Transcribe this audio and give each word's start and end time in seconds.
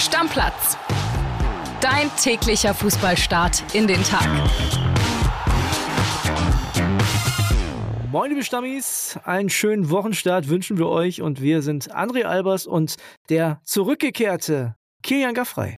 Stammplatz. 0.00 0.78
Dein 1.82 2.10
täglicher 2.16 2.72
Fußballstart 2.72 3.74
in 3.74 3.86
den 3.86 4.02
Tag. 4.02 4.26
Moin, 8.10 8.30
liebe 8.30 8.42
Stammis, 8.42 9.18
einen 9.24 9.50
schönen 9.50 9.90
Wochenstart 9.90 10.48
wünschen 10.48 10.78
wir 10.78 10.88
euch 10.88 11.20
und 11.20 11.42
wir 11.42 11.60
sind 11.60 11.94
André 11.94 12.22
Albers 12.22 12.66
und 12.66 12.96
der 13.28 13.60
zurückgekehrte 13.62 14.74
Kilian 15.02 15.34
Gaffrey. 15.34 15.76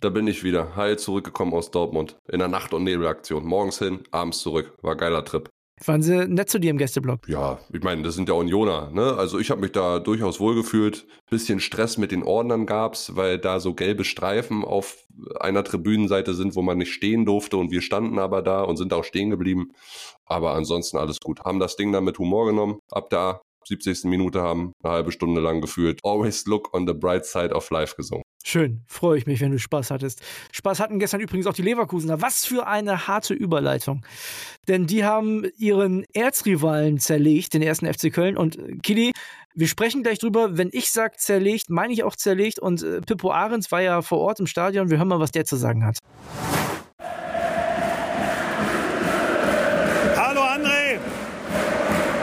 Da 0.00 0.10
bin 0.10 0.26
ich 0.26 0.44
wieder, 0.44 0.76
heil 0.76 0.98
zurückgekommen 0.98 1.54
aus 1.54 1.70
Dortmund. 1.70 2.18
In 2.28 2.40
der 2.40 2.48
Nacht- 2.48 2.74
und 2.74 2.84
Nebelaktion. 2.84 3.46
Morgens 3.46 3.78
hin, 3.78 4.04
abends 4.10 4.40
zurück. 4.40 4.76
War 4.82 4.96
geiler 4.96 5.24
Trip. 5.24 5.48
Waren 5.84 6.02
sie 6.02 6.28
nett 6.28 6.48
zu 6.48 6.58
dir 6.58 6.70
im 6.70 6.78
Gästeblock? 6.78 7.28
Ja, 7.28 7.58
ich 7.72 7.82
meine, 7.82 8.02
das 8.02 8.14
sind 8.14 8.28
ja 8.28 8.34
Unioner, 8.34 8.90
ne? 8.92 9.14
Also 9.14 9.38
ich 9.38 9.50
habe 9.50 9.60
mich 9.60 9.72
da 9.72 9.98
durchaus 9.98 10.40
wohlgefühlt. 10.40 11.06
Bisschen 11.30 11.60
Stress 11.60 11.98
mit 11.98 12.12
den 12.12 12.22
Ordnern 12.22 12.66
gab's, 12.66 13.16
weil 13.16 13.38
da 13.38 13.60
so 13.60 13.74
gelbe 13.74 14.04
Streifen 14.04 14.64
auf 14.64 14.96
einer 15.40 15.64
Tribünenseite 15.64 16.34
sind, 16.34 16.54
wo 16.54 16.62
man 16.62 16.78
nicht 16.78 16.92
stehen 16.92 17.24
durfte 17.24 17.56
und 17.56 17.70
wir 17.70 17.82
standen 17.82 18.18
aber 18.18 18.42
da 18.42 18.62
und 18.62 18.76
sind 18.76 18.92
auch 18.92 19.04
stehen 19.04 19.30
geblieben. 19.30 19.72
Aber 20.24 20.54
ansonsten 20.54 20.98
alles 20.98 21.18
gut. 21.20 21.40
Haben 21.40 21.58
das 21.58 21.76
Ding 21.76 21.92
dann 21.92 22.04
mit 22.04 22.18
Humor 22.18 22.46
genommen. 22.46 22.78
Ab 22.90 23.10
da 23.10 23.40
70. 23.66 24.04
Minute 24.04 24.42
haben 24.42 24.72
eine 24.82 24.92
halbe 24.92 25.12
Stunde 25.12 25.40
lang 25.40 25.60
gefühlt 25.60 26.00
Always 26.02 26.46
Look 26.46 26.74
on 26.74 26.86
the 26.86 26.94
Bright 26.94 27.24
Side 27.24 27.54
of 27.54 27.70
Life 27.70 27.94
gesungen. 27.96 28.24
Schön, 28.44 28.82
freue 28.86 29.18
ich 29.18 29.26
mich, 29.26 29.40
wenn 29.40 29.52
du 29.52 29.58
Spaß 29.58 29.90
hattest. 29.92 30.20
Spaß 30.50 30.80
hatten 30.80 30.98
gestern 30.98 31.20
übrigens 31.20 31.46
auch 31.46 31.54
die 31.54 31.62
Leverkusener. 31.62 32.20
Was 32.20 32.44
für 32.44 32.66
eine 32.66 33.06
harte 33.06 33.34
Überleitung. 33.34 34.04
Denn 34.66 34.86
die 34.86 35.04
haben 35.04 35.44
ihren 35.56 36.04
Erzrivalen 36.12 36.98
zerlegt, 36.98 37.54
den 37.54 37.62
ersten 37.62 37.92
FC 37.92 38.12
Köln. 38.12 38.36
Und 38.36 38.58
äh, 38.58 38.76
Kili, 38.82 39.12
wir 39.54 39.68
sprechen 39.68 40.02
gleich 40.02 40.18
drüber. 40.18 40.56
Wenn 40.58 40.70
ich 40.72 40.90
sage 40.90 41.16
zerlegt, 41.18 41.70
meine 41.70 41.92
ich 41.92 42.02
auch 42.02 42.16
zerlegt. 42.16 42.58
Und 42.58 42.82
äh, 42.82 43.00
Pippo 43.00 43.30
Ahrens 43.30 43.70
war 43.70 43.80
ja 43.80 44.02
vor 44.02 44.18
Ort 44.18 44.40
im 44.40 44.46
Stadion. 44.46 44.90
Wir 44.90 44.98
hören 44.98 45.08
mal, 45.08 45.20
was 45.20 45.30
der 45.30 45.44
zu 45.44 45.56
sagen 45.56 45.84
hat. 45.84 45.98
Hallo 50.16 50.40
André. 50.40 50.98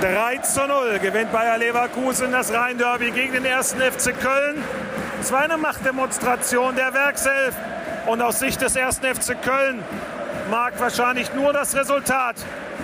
3 0.02 0.38
zu 0.38 0.68
0 0.68 1.00
gewinnt 1.00 1.32
Bayer 1.32 1.58
Leverkusen 1.58 2.32
das 2.32 2.54
Rhein-Derby 2.54 3.12
gegen 3.12 3.34
den 3.34 3.46
ersten 3.46 3.80
FC 3.80 4.18
Köln. 4.20 4.64
Es 5.30 5.34
war 5.34 5.42
eine 5.42 5.58
Machtdemonstration 5.58 6.76
der 6.76 6.92
Werkself. 6.92 7.54
Und 8.08 8.20
aus 8.20 8.40
Sicht 8.40 8.64
des 8.64 8.76
ersten 8.76 9.06
FC 9.06 9.40
Köln 9.40 9.84
mag 10.50 10.74
wahrscheinlich 10.80 11.32
nur 11.36 11.54
das 11.54 11.76
Resultat 11.76 12.36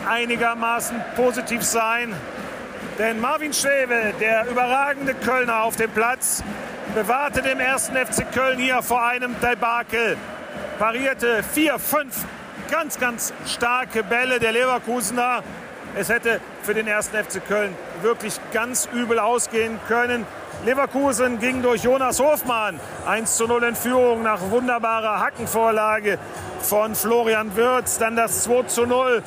einigermaßen 0.07 0.95
positiv 1.15 1.63
sein. 1.63 2.13
Denn 2.99 3.19
Marvin 3.19 3.51
Schwebe, 3.51 4.13
der 4.19 4.47
überragende 4.47 5.15
Kölner 5.15 5.63
auf 5.63 5.75
dem 5.77 5.89
Platz, 5.89 6.43
bewahrte 6.93 7.41
dem 7.41 7.59
ersten 7.59 7.95
FC 7.95 8.31
Köln 8.31 8.59
hier 8.59 8.83
vor 8.83 9.03
einem 9.03 9.35
Debakel. 9.39 10.15
Parierte 10.77 11.41
vier, 11.41 11.79
fünf 11.79 12.25
ganz, 12.69 12.99
ganz 12.99 13.33
starke 13.47 14.03
Bälle 14.03 14.39
der 14.39 14.51
Leverkusener. 14.51 15.41
Es 15.93 16.09
hätte 16.09 16.41
für 16.63 16.73
den 16.73 16.87
ersten 16.87 17.15
FC 17.15 17.45
Köln 17.45 17.75
wirklich 18.01 18.39
ganz 18.51 18.89
übel 18.91 19.19
ausgehen 19.19 19.79
können. 19.87 20.25
Leverkusen 20.65 21.39
ging 21.39 21.61
durch 21.61 21.83
Jonas 21.83 22.19
Hofmann 22.19 22.79
1 23.05 23.35
zu 23.37 23.45
0 23.45 23.63
in 23.65 23.75
Führung 23.75 24.23
nach 24.23 24.41
wunderbarer 24.49 25.19
Hackenvorlage 25.19 26.17
von 26.61 26.95
Florian 26.95 27.55
Wirz. 27.55 27.97
Dann 27.97 28.15
das 28.15 28.43
2 28.43 28.63
zu 28.63 28.85
0 28.85 29.21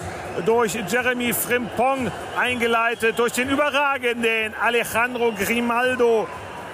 durch 0.44 0.78
Jeremy 0.88 1.32
Frimpong 1.32 2.10
eingeleitet 2.38 3.18
durch 3.18 3.32
den 3.32 3.48
überragenden 3.50 4.54
Alejandro 4.60 5.32
Grimaldo. 5.32 6.26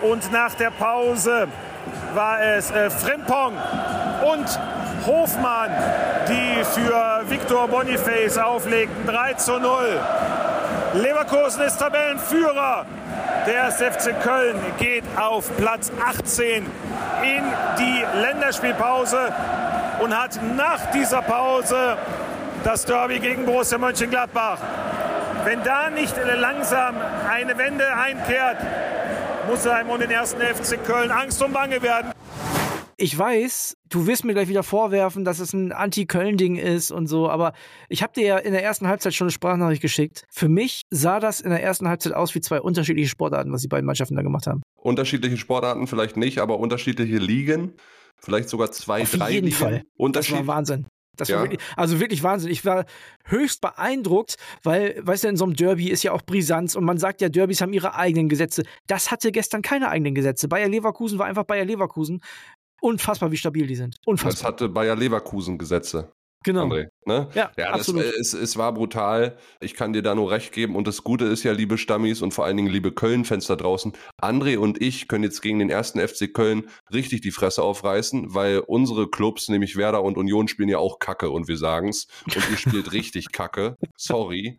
Und 0.03 0.33
nach 0.33 0.55
der 0.55 0.71
Pause 0.71 1.49
war 2.15 2.43
es 2.43 2.71
äh, 2.71 2.91
Frimpong 2.91 3.55
und 4.25 4.59
Hofmann, 5.07 5.71
die 6.29 6.65
für 6.65 7.23
Victor 7.29 7.69
Boniface 7.69 8.39
auflegten. 8.39 9.07
3 9.07 9.35
zu 9.35 9.59
0. 9.59 10.01
Leverkusen 10.95 11.63
ist 11.63 11.79
Tabellenführer. 11.79 12.87
Der 13.47 13.71
FC 13.71 14.19
Köln 14.23 14.57
geht 14.79 15.05
auf 15.17 15.55
Platz 15.59 15.93
18 16.03 16.65
in 17.23 17.45
die 17.79 18.05
Länderspielpause 18.19 19.33
und 20.01 20.17
hat 20.17 20.39
nach 20.57 20.91
dieser 20.93 21.21
Pause 21.21 21.99
das 22.65 22.87
Derby 22.87 23.19
gegen 23.19 23.45
Borussia 23.45 23.77
Mönchengladbach. 23.77 24.59
Wenn 25.45 25.63
da 25.63 25.91
nicht 25.91 26.15
langsam 26.37 26.95
eine 27.31 27.59
Wende 27.59 27.87
einkehrt, 27.95 28.57
muss 29.47 29.67
einem 29.67 29.91
um 29.91 30.01
den 30.01 30.11
ersten 30.11 30.41
FC 30.41 30.83
Köln 30.83 31.11
Angst 31.11 31.43
und 31.43 31.53
Bange 31.53 31.83
werden. 31.83 32.14
Ich 32.97 33.19
weiß, 33.19 33.77
du 33.89 34.07
wirst 34.07 34.25
mir 34.25 34.35
gleich 34.35 34.49
wieder 34.49 34.63
vorwerfen, 34.63 35.25
dass 35.25 35.41
es 35.41 35.53
ein 35.53 35.73
Anti-Köln-Ding 35.73 36.57
ist 36.57 36.91
und 36.91 37.07
so, 37.09 37.29
aber 37.29 37.53
ich 37.89 38.03
habe 38.03 38.13
dir 38.13 38.25
ja 38.25 38.39
in 38.39 38.53
der 38.53 38.63
ersten 38.63 38.87
Halbzeit 38.87 39.15
schon 39.15 39.27
eine 39.27 39.33
Sprachnachricht 39.33 39.83
geschickt. 39.83 40.25
Für 40.31 40.49
mich 40.49 40.83
sah 40.91 41.19
das 41.21 41.41
in 41.41 41.51
der 41.51 41.63
ersten 41.63 41.89
Halbzeit 41.89 42.13
aus 42.15 42.35
wie 42.35 42.41
zwei 42.41 42.61
unterschiedliche 42.61 43.09
Sportarten, 43.09 43.53
was 43.53 43.63
die 43.63 43.69
beiden 43.69 43.87
Mannschaften 43.87 44.15
da 44.15 44.23
gemacht 44.23 44.47
haben. 44.47 44.63
Unterschiedliche 44.77 45.37
Sportarten 45.37 45.87
vielleicht 45.87 46.17
nicht, 46.17 46.39
aber 46.39 46.59
unterschiedliche 46.59 47.19
Ligen. 47.19 47.73
Vielleicht 48.21 48.49
sogar 48.49 48.71
zwei, 48.71 49.03
Auf 49.03 49.11
drei 49.11 49.31
jeden 49.33 49.47
Ligen. 49.47 49.57
Fall. 49.57 49.83
Das 50.13 50.31
war 50.31 50.47
Wahnsinn. 50.47 50.87
Das 51.17 51.29
Ja. 51.29 51.37
war 51.37 51.45
wirklich, 51.45 51.61
also 51.77 52.01
wirklich 52.01 52.23
Wahnsinn. 52.23 52.51
Ich 52.51 52.65
war 52.65 52.87
höchst 53.25 53.61
beeindruckt, 53.61 54.37
weil, 54.63 55.01
weißt 55.01 55.25
du, 55.25 55.29
in 55.29 55.37
so 55.37 55.45
einem 55.45 55.55
Derby 55.55 55.89
ist 55.91 56.03
ja 56.03 56.13
auch 56.13 56.23
Brisanz 56.23 56.75
und 56.75 56.85
man 56.85 56.99
sagt 56.99 57.21
ja, 57.21 57.29
Derbys 57.29 57.61
haben 57.61 57.73
ihre 57.73 57.95
eigenen 57.95 58.29
Gesetze. 58.29 58.65
Das 58.89 59.11
hatte 59.11 59.31
gestern 59.31 59.63
keine 59.63 59.91
eigenen 59.91 60.15
Gesetze. 60.15 60.49
Bayer 60.49 60.69
Leverkusen 60.69 61.19
war 61.19 61.27
einfach 61.27 61.45
Bayer 61.45 61.65
Leverkusen. 61.65 62.21
Unfassbar, 62.81 63.31
wie 63.31 63.37
stabil 63.37 63.67
die 63.67 63.77
sind. 63.77 63.97
Das 63.97 64.07
Unfassbar. 64.07 64.53
hatte 64.53 64.69
Bayer 64.69 64.97
Leverkusen 64.97 65.59
Gesetze, 65.59 66.13
genau. 66.43 66.67
André. 66.67 66.89
Ne? 67.07 67.29
Ja, 67.35 67.51
Ja, 67.57 67.73
das, 67.73 67.81
absolut. 67.81 68.05
äh, 68.05 68.13
es, 68.21 68.35
es 68.35 68.57
war 68.57 68.73
brutal. 68.75 69.37
Ich 69.61 69.75
kann 69.75 69.93
dir 69.93 70.03
da 70.03 70.15
nur 70.15 70.31
recht 70.31 70.53
geben. 70.53 70.77
Und 70.77 70.87
das 70.87 71.05
Gute 71.05 71.25
ist 71.27 71.43
ja, 71.43 71.53
liebe 71.53 71.79
Stammis 71.79 72.23
und 72.23 72.33
vor 72.33 72.45
allen 72.45 72.57
Dingen 72.57 72.71
liebe 72.71 72.93
Köln-Fans 72.93 73.47
da 73.47 73.57
draußen, 73.57 73.93
André 74.21 74.59
und 74.59 74.81
ich 74.81 75.09
können 75.09 75.25
jetzt 75.25 75.43
gegen 75.43 75.59
den 75.59 75.71
ersten 75.71 76.01
FC 76.01 76.33
Köln 76.33 76.69
richtig 76.93 77.21
die 77.21 77.31
Fresse 77.31 77.63
aufreißen, 77.63 78.35
weil 78.35 78.59
unsere 78.59 79.09
Clubs, 79.09 79.49
nämlich 79.49 79.77
Werder 79.77 80.03
und 80.03 80.17
Union, 80.17 80.49
spielen 80.49 80.69
ja 80.69 80.79
auch 80.79 80.99
Kacke 80.99 81.31
und 81.31 81.49
wir 81.49 81.57
sagen's. 81.57 82.07
Und 82.27 82.51
ihr 82.51 82.57
spielt 82.57 82.93
richtig 82.93 83.33
Kacke. 83.33 83.77
Sorry. 83.97 84.59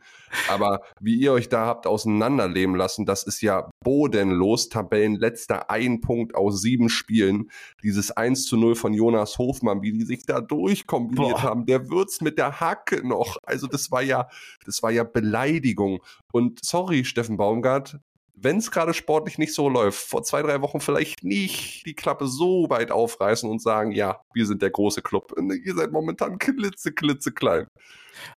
Aber 0.50 0.82
wie 1.00 1.16
ihr 1.16 1.32
euch 1.32 1.50
da 1.50 1.66
habt 1.66 1.88
auseinanderleben 1.88 2.76
lassen, 2.76 3.06
das 3.06 3.24
ist 3.24 3.42
ja 3.42 3.70
bodenlos. 3.84 4.70
Tabellenletzter 4.70 5.70
ein 5.70 6.02
Punkt 6.02 6.36
aus 6.36 6.62
sieben 6.62 6.90
Spielen. 6.90 7.50
Dieses 7.84 8.12
1 8.12 8.46
zu 8.46 8.58
0 8.58 8.76
von 8.76 8.94
Jonas 8.94 9.38
Hofmann, 9.38 9.82
wie 9.82 9.94
die 9.94 10.04
sich 10.04 10.26
da 10.26 10.42
durchkombiniert 10.42 11.34
Boah. 11.36 11.44
haben. 11.44 11.66
Der 11.66 11.90
Würz 11.90 12.22
mit 12.22 12.35
der 12.38 12.60
Hacke 12.60 13.08
noch. 13.08 13.38
Also 13.44 13.68
das 13.68 13.92
war 13.92 14.02
ja, 14.02 14.30
das 14.66 14.84
war 14.84 14.92
ja 14.92 15.04
Beleidigung. 15.04 16.02
Und 16.32 16.64
sorry, 16.64 17.06
Steffen 17.06 17.38
Baumgart, 17.38 18.00
wenn 18.36 18.58
es 18.58 18.72
gerade 18.72 18.94
sportlich 18.94 19.38
nicht 19.38 19.54
so 19.54 19.70
läuft, 19.70 20.00
vor 20.00 20.24
zwei, 20.24 20.42
drei 20.42 20.62
Wochen 20.62 20.80
vielleicht 20.80 21.24
nicht 21.24 21.86
die 21.86 21.96
Klappe 21.96 22.28
so 22.28 22.70
weit 22.70 22.92
aufreißen 22.92 23.50
und 23.50 23.62
sagen, 23.62 23.92
ja, 23.92 24.20
wir 24.34 24.46
sind 24.46 24.62
der 24.62 24.70
große 24.70 25.02
Club. 25.02 25.32
Und 25.32 25.52
Ihr 25.52 25.76
seid 25.76 25.92
momentan 25.92 26.38
klitze, 26.38 26.92
klitze 26.92 27.32
klein. 27.32 27.68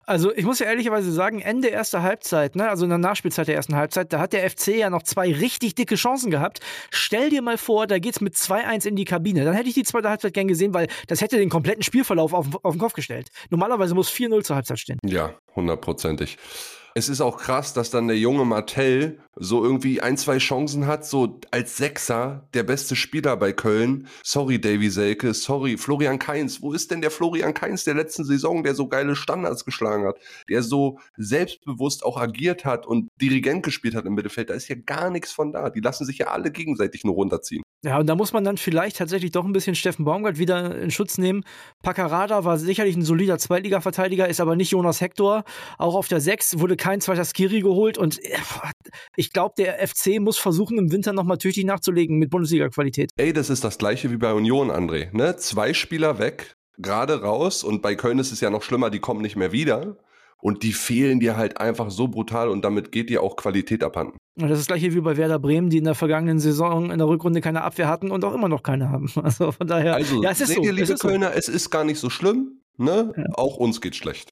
Also 0.06 0.34
ich 0.34 0.46
muss 0.46 0.60
ja 0.60 0.68
ehrlicherweise 0.68 1.12
sagen, 1.12 1.42
Ende 1.42 1.68
erster 1.68 2.02
Halbzeit, 2.04 2.56
ne, 2.56 2.70
also 2.70 2.86
in 2.86 2.90
der 2.90 2.98
Nachspielzeit 2.98 3.48
der 3.48 3.56
ersten 3.56 3.76
Halbzeit, 3.76 4.14
da 4.14 4.20
hat 4.20 4.34
der 4.34 4.50
FC 4.50 4.68
ja 4.70 4.90
noch 4.90 5.04
zwei 5.04 5.34
richtig 5.34 5.76
dicke 5.76 5.96
Chancen 5.96 6.32
gehabt. 6.32 6.60
Stell 6.92 7.30
dir 7.30 7.42
mal 7.42 7.58
vor, 7.58 7.88
da 7.88 8.00
geht's 8.00 8.22
mit 8.22 8.36
2-1 8.36 8.88
in 8.88 8.96
die 8.96 9.06
Kabine. 9.06 9.44
Dann 9.44 9.54
hätte 9.54 9.68
ich 9.68 9.76
die 9.76 9.84
zweite 9.84 10.10
Halbzeit 10.10 10.34
gern 10.34 10.48
gesehen, 10.48 10.74
weil 10.74 10.88
das 11.08 11.22
hätte 11.22 11.38
den 11.38 11.50
kompletten 11.50 11.84
Spielverlauf 11.84 12.34
auf, 12.34 12.48
auf 12.64 12.74
den 12.74 12.80
Kopf 12.80 12.94
gestellt. 12.94 13.30
Normalerweise 13.50 13.96
muss 13.96 14.10
4-0 14.12 14.44
zur 14.44 14.56
Halbzeit 14.56 14.80
stehen. 14.80 15.00
Ja, 15.06 15.34
hundertprozentig. 15.56 16.38
Es 16.98 17.10
ist 17.10 17.20
auch 17.20 17.36
krass, 17.36 17.74
dass 17.74 17.90
dann 17.90 18.08
der 18.08 18.18
junge 18.18 18.46
Martell 18.46 19.20
so 19.36 19.62
irgendwie 19.62 20.00
ein, 20.00 20.16
zwei 20.16 20.38
Chancen 20.38 20.88
hat, 20.88 21.06
so 21.06 21.42
als 21.52 21.76
Sechser, 21.76 22.48
der 22.54 22.64
beste 22.64 22.96
Spieler 22.96 23.36
bei 23.36 23.52
Köln. 23.52 24.08
Sorry, 24.24 24.62
Davy 24.62 24.90
Selke, 24.90 25.34
sorry, 25.34 25.76
Florian 25.76 26.20
Kainz. 26.20 26.62
Wo 26.62 26.72
ist 26.72 26.92
denn 26.92 27.02
der 27.02 27.12
Florian 27.12 27.54
Kainz 27.54 27.84
der 27.84 27.96
letzten 27.96 28.24
Saison, 28.24 28.64
der 28.64 28.76
so 28.76 28.88
geile 28.88 29.18
Standards 29.18 29.66
geschlagen 29.66 30.06
hat, 30.06 30.20
der 30.48 30.64
so 30.64 30.98
selbstbewusst 31.18 32.06
auch 32.06 32.16
agiert 32.16 32.64
hat 32.64 32.86
und 32.86 33.10
Dirigent 33.20 33.64
gespielt 33.64 33.94
hat 33.94 34.06
im 34.06 34.14
Mittelfeld? 34.14 34.50
Da 34.50 34.54
ist 34.54 34.70
ja 34.70 34.78
gar 34.78 35.10
nichts 35.10 35.34
von 35.34 35.52
da. 35.52 35.70
Die 35.70 35.82
lassen 35.82 36.06
sich 36.06 36.20
ja 36.20 36.28
alle 36.28 36.50
gegenseitig 36.50 37.04
nur 37.04 37.16
runterziehen. 37.16 37.65
Ja, 37.86 38.00
und 38.00 38.08
da 38.08 38.16
muss 38.16 38.34
man 38.34 38.44
dann 38.44 38.58
vielleicht 38.58 38.98
tatsächlich 38.98 39.30
doch 39.30 39.46
ein 39.46 39.54
bisschen 39.54 39.76
Steffen 39.76 40.06
Baumgart 40.06 40.40
wieder 40.40 40.76
in 40.76 40.90
Schutz 40.90 41.20
nehmen. 41.20 41.44
Paccarada 41.84 42.44
war 42.44 42.58
sicherlich 42.58 42.96
ein 42.96 43.04
solider 43.04 43.38
Zweitliga-Verteidiger, 43.38 44.28
ist 44.28 44.42
aber 44.42 44.56
nicht 44.56 44.72
Jonas 44.72 45.02
Hector. 45.02 45.44
Auch 45.78 45.94
auf 45.94 46.08
der 46.08 46.20
6 46.20 46.58
wurde 46.60 46.78
kein 46.78 47.00
zweiter 47.00 47.24
Skiri 47.24 47.62
geholt 47.62 48.00
und 48.00 48.24
äh, 48.24 48.38
ich 49.16 49.32
glaube, 49.32 49.54
der 49.60 49.88
FC 49.88 50.20
muss 50.20 50.40
versuchen, 50.40 50.80
im 50.80 50.92
Winter 50.92 51.14
nochmal 51.14 51.38
tüchtig 51.38 51.64
nachzulegen 51.66 52.18
mit 52.18 52.32
Bundesliga-Qualität. 52.32 53.12
Ey, 53.18 53.34
das 53.34 53.52
ist 53.52 53.64
das 53.64 53.78
gleiche 53.78 54.10
wie 54.10 54.18
bei 54.18 54.34
Union, 54.34 54.72
André. 54.72 55.16
Ne? 55.16 55.36
Zwei 55.36 55.76
Spieler 55.76 56.18
weg, 56.18 56.56
gerade 56.80 57.22
raus 57.22 57.64
und 57.64 57.84
bei 57.84 57.94
Köln 57.94 58.18
ist 58.18 58.32
es 58.32 58.42
ja 58.42 58.50
noch 58.50 58.64
schlimmer, 58.64 58.90
die 58.90 59.00
kommen 59.00 59.22
nicht 59.22 59.36
mehr 59.36 59.52
wieder. 59.52 59.96
Und 60.42 60.64
die 60.64 60.74
fehlen 60.74 61.20
dir 61.20 61.38
halt 61.38 61.60
einfach 61.60 61.90
so 61.90 62.08
brutal 62.08 62.50
und 62.50 62.64
damit 62.64 62.92
geht 62.92 63.10
dir 63.10 63.24
auch 63.24 63.36
Qualität 63.36 63.84
abhanden. 63.84 64.18
Und 64.40 64.50
das 64.50 64.60
ist 64.60 64.68
gleiche 64.68 64.94
wie 64.94 65.02
bei 65.02 65.16
Werder 65.18 65.40
Bremen, 65.40 65.70
die 65.70 65.78
in 65.78 65.86
der 65.86 65.96
vergangenen 65.96 66.40
Saison 66.40 66.92
in 66.92 66.98
der 66.98 67.08
Rückrunde 67.08 67.42
keine 67.42 67.64
Abwehr 67.64 67.88
hatten 67.88 68.12
und 68.12 68.24
auch 68.26 68.34
immer 68.34 68.50
noch 68.50 68.64
keine 68.64 68.90
haben. 68.90 69.12
Also 69.24 69.52
von 69.52 69.68
daher, 69.68 69.96
also, 69.96 70.22
ja, 70.22 70.32
es 70.32 70.42
ist 70.42 70.50
seht 70.50 70.58
so. 70.58 70.64
ihr, 70.64 70.72
liebe 70.72 70.84
es 70.84 70.90
ist 70.90 71.00
Kölner, 71.00 71.32
so. 71.32 71.38
es 71.38 71.48
ist 71.48 71.70
gar 71.72 71.84
nicht 71.84 72.00
so 72.00 72.10
schlimm. 72.10 72.62
Ne? 72.78 73.14
Ja. 73.16 73.24
Auch 73.36 73.56
uns 73.56 73.80
geht 73.80 73.96
schlecht. 73.96 74.30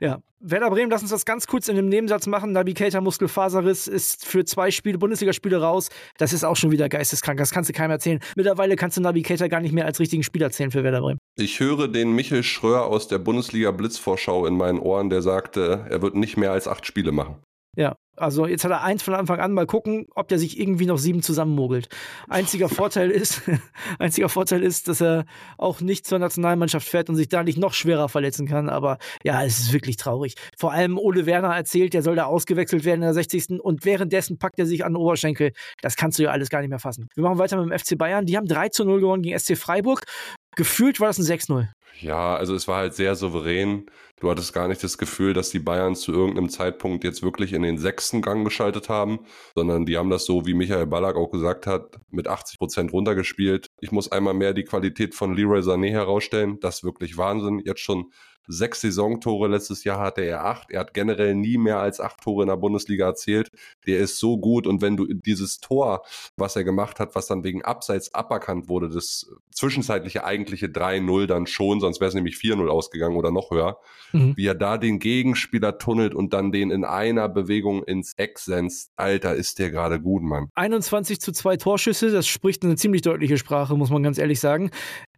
Ja, 0.00 0.20
Werder 0.38 0.70
Bremen, 0.70 0.90
lass 0.90 1.02
uns 1.02 1.10
das 1.10 1.24
ganz 1.24 1.46
kurz 1.46 1.68
in 1.68 1.76
einem 1.76 1.88
Nebensatz 1.88 2.26
machen. 2.26 2.52
Nabi 2.52 2.74
Keita 2.74 3.00
Muskelfaserriss 3.00 3.88
ist 3.88 4.24
für 4.24 4.44
zwei 4.44 4.70
Spiele, 4.70 4.98
Bundesligaspiele 4.98 5.60
raus. 5.60 5.88
Das 6.18 6.32
ist 6.32 6.44
auch 6.44 6.56
schon 6.56 6.70
wieder 6.70 6.88
geisteskrank. 6.88 7.38
Das 7.38 7.50
kannst 7.50 7.70
du 7.70 7.74
keinem 7.74 7.90
erzählen. 7.90 8.20
Mittlerweile 8.36 8.76
kannst 8.76 8.96
du 8.96 9.00
Nabi 9.00 9.22
Keita 9.22 9.48
gar 9.48 9.60
nicht 9.60 9.72
mehr 9.72 9.86
als 9.86 9.98
richtigen 10.00 10.22
Spieler 10.22 10.50
zählen 10.50 10.70
für 10.70 10.84
Werder 10.84 11.00
Bremen. 11.00 11.18
Ich 11.38 11.60
höre 11.60 11.88
den 11.88 12.12
Michel 12.14 12.42
Schröer 12.42 12.84
aus 12.84 13.08
der 13.08 13.18
Bundesliga 13.18 13.70
Blitzvorschau 13.70 14.46
in 14.46 14.56
meinen 14.56 14.78
Ohren, 14.78 15.08
der 15.08 15.22
sagte, 15.22 15.86
er 15.88 16.02
wird 16.02 16.14
nicht 16.14 16.36
mehr 16.36 16.52
als 16.52 16.68
acht 16.68 16.86
Spiele 16.86 17.10
machen. 17.10 17.36
Ja, 17.74 17.96
also 18.18 18.46
jetzt 18.46 18.64
hat 18.64 18.70
er 18.70 18.82
eins 18.82 19.02
von 19.02 19.14
Anfang 19.14 19.40
an. 19.40 19.54
Mal 19.54 19.64
gucken, 19.64 20.06
ob 20.14 20.28
der 20.28 20.38
sich 20.38 20.60
irgendwie 20.60 20.84
noch 20.84 20.98
sieben 20.98 21.22
zusammenmogelt. 21.22 21.88
Einziger 22.28 22.68
Vorteil 22.68 23.10
ist, 23.10 23.40
einziger 23.98 24.28
Vorteil 24.28 24.62
ist, 24.62 24.88
dass 24.88 25.00
er 25.00 25.24
auch 25.56 25.80
nicht 25.80 26.06
zur 26.06 26.18
Nationalmannschaft 26.18 26.86
fährt 26.86 27.08
und 27.08 27.16
sich 27.16 27.28
da 27.28 27.42
nicht 27.42 27.56
noch 27.56 27.72
schwerer 27.72 28.10
verletzen 28.10 28.46
kann. 28.46 28.68
Aber 28.68 28.98
ja, 29.24 29.42
es 29.42 29.58
ist 29.58 29.72
wirklich 29.72 29.96
traurig. 29.96 30.34
Vor 30.58 30.72
allem 30.72 30.98
Ole 30.98 31.24
Werner 31.24 31.56
erzählt, 31.56 31.94
der 31.94 32.02
soll 32.02 32.16
da 32.16 32.24
ausgewechselt 32.24 32.84
werden 32.84 33.00
in 33.00 33.06
der 33.06 33.14
60. 33.14 33.62
Und 33.62 33.86
währenddessen 33.86 34.38
packt 34.38 34.58
er 34.58 34.66
sich 34.66 34.84
an 34.84 34.92
den 34.92 34.96
Oberschenkel. 34.96 35.52
Das 35.80 35.96
kannst 35.96 36.18
du 36.18 36.24
ja 36.24 36.30
alles 36.30 36.50
gar 36.50 36.60
nicht 36.60 36.68
mehr 36.70 36.78
fassen. 36.78 37.08
Wir 37.14 37.24
machen 37.24 37.38
weiter 37.38 37.56
mit 37.56 37.72
dem 37.72 37.78
FC 37.78 37.96
Bayern. 37.96 38.26
Die 38.26 38.36
haben 38.36 38.46
3 38.46 38.68
zu 38.68 38.84
0 38.84 39.00
gewonnen 39.00 39.22
gegen 39.22 39.38
SC 39.38 39.56
Freiburg. 39.56 40.04
Gefühlt 40.54 41.00
war 41.00 41.08
das 41.08 41.18
ein 41.18 41.24
6-0. 41.24 41.68
Ja, 42.00 42.36
also 42.36 42.54
es 42.54 42.66
war 42.68 42.78
halt 42.78 42.94
sehr 42.94 43.14
souverän. 43.14 43.86
Du 44.20 44.30
hattest 44.30 44.52
gar 44.52 44.68
nicht 44.68 44.82
das 44.84 44.98
Gefühl, 44.98 45.34
dass 45.34 45.50
die 45.50 45.58
Bayern 45.58 45.96
zu 45.96 46.12
irgendeinem 46.12 46.48
Zeitpunkt 46.48 47.02
jetzt 47.02 47.22
wirklich 47.22 47.52
in 47.52 47.62
den 47.62 47.76
sechsten 47.76 48.22
Gang 48.22 48.44
geschaltet 48.44 48.88
haben, 48.88 49.20
sondern 49.54 49.84
die 49.84 49.96
haben 49.98 50.10
das 50.10 50.24
so, 50.24 50.46
wie 50.46 50.54
Michael 50.54 50.86
Ballack 50.86 51.16
auch 51.16 51.30
gesagt 51.30 51.66
hat, 51.66 51.98
mit 52.10 52.28
80 52.28 52.58
Prozent 52.58 52.92
runtergespielt. 52.92 53.66
Ich 53.80 53.90
muss 53.90 54.12
einmal 54.12 54.34
mehr 54.34 54.54
die 54.54 54.64
Qualität 54.64 55.14
von 55.14 55.34
Leroy 55.34 55.60
Sané 55.60 55.90
herausstellen. 55.90 56.58
Das 56.60 56.76
ist 56.76 56.84
wirklich 56.84 57.16
Wahnsinn. 57.16 57.62
Jetzt 57.64 57.80
schon 57.80 58.12
sechs 58.46 58.80
Saisontore. 58.80 59.48
Letztes 59.48 59.84
Jahr 59.84 60.00
hatte 60.00 60.22
er 60.22 60.44
acht. 60.44 60.70
Er 60.70 60.80
hat 60.80 60.94
generell 60.94 61.34
nie 61.34 61.58
mehr 61.58 61.78
als 61.78 62.00
acht 62.00 62.20
Tore 62.20 62.42
in 62.42 62.48
der 62.48 62.56
Bundesliga 62.56 63.06
erzielt. 63.06 63.50
Der 63.86 63.98
ist 63.98 64.18
so 64.18 64.38
gut. 64.38 64.66
Und 64.66 64.82
wenn 64.82 64.96
du 64.96 65.06
dieses 65.06 65.58
Tor, 65.58 66.04
was 66.36 66.56
er 66.56 66.64
gemacht 66.64 67.00
hat, 67.00 67.14
was 67.14 67.26
dann 67.26 67.44
wegen 67.44 67.62
Abseits 67.62 68.14
aberkannt 68.14 68.68
wurde, 68.68 68.88
das 68.88 69.30
zwischenzeitliche 69.50 70.24
eigentliche 70.24 70.66
3-0 70.66 71.26
dann 71.26 71.46
schon, 71.46 71.80
sonst 71.82 72.00
wäre 72.00 72.08
es 72.08 72.14
nämlich 72.14 72.36
4-0 72.36 72.66
ausgegangen 72.68 73.16
oder 73.16 73.30
noch 73.30 73.50
höher, 73.50 73.78
mhm. 74.12 74.36
wie 74.36 74.46
er 74.46 74.54
da 74.54 74.78
den 74.78 74.98
Gegenspieler 74.98 75.78
tunnelt 75.78 76.14
und 76.14 76.32
dann 76.32 76.52
den 76.52 76.70
in 76.70 76.84
einer 76.84 77.28
Bewegung 77.28 77.84
ins 77.84 78.14
Eck 78.16 78.38
senzt. 78.38 78.90
Alter, 78.96 79.34
ist 79.34 79.58
der 79.58 79.70
gerade 79.70 80.00
gut, 80.00 80.22
Mann. 80.22 80.48
21 80.54 81.20
zu 81.20 81.32
2 81.32 81.58
Torschüsse, 81.58 82.10
das 82.10 82.26
spricht 82.26 82.64
eine 82.64 82.76
ziemlich 82.76 83.02
deutliche 83.02 83.36
Sprache, 83.36 83.76
muss 83.76 83.90
man 83.90 84.02
ganz 84.02 84.18
ehrlich 84.18 84.40
sagen. 84.40 84.70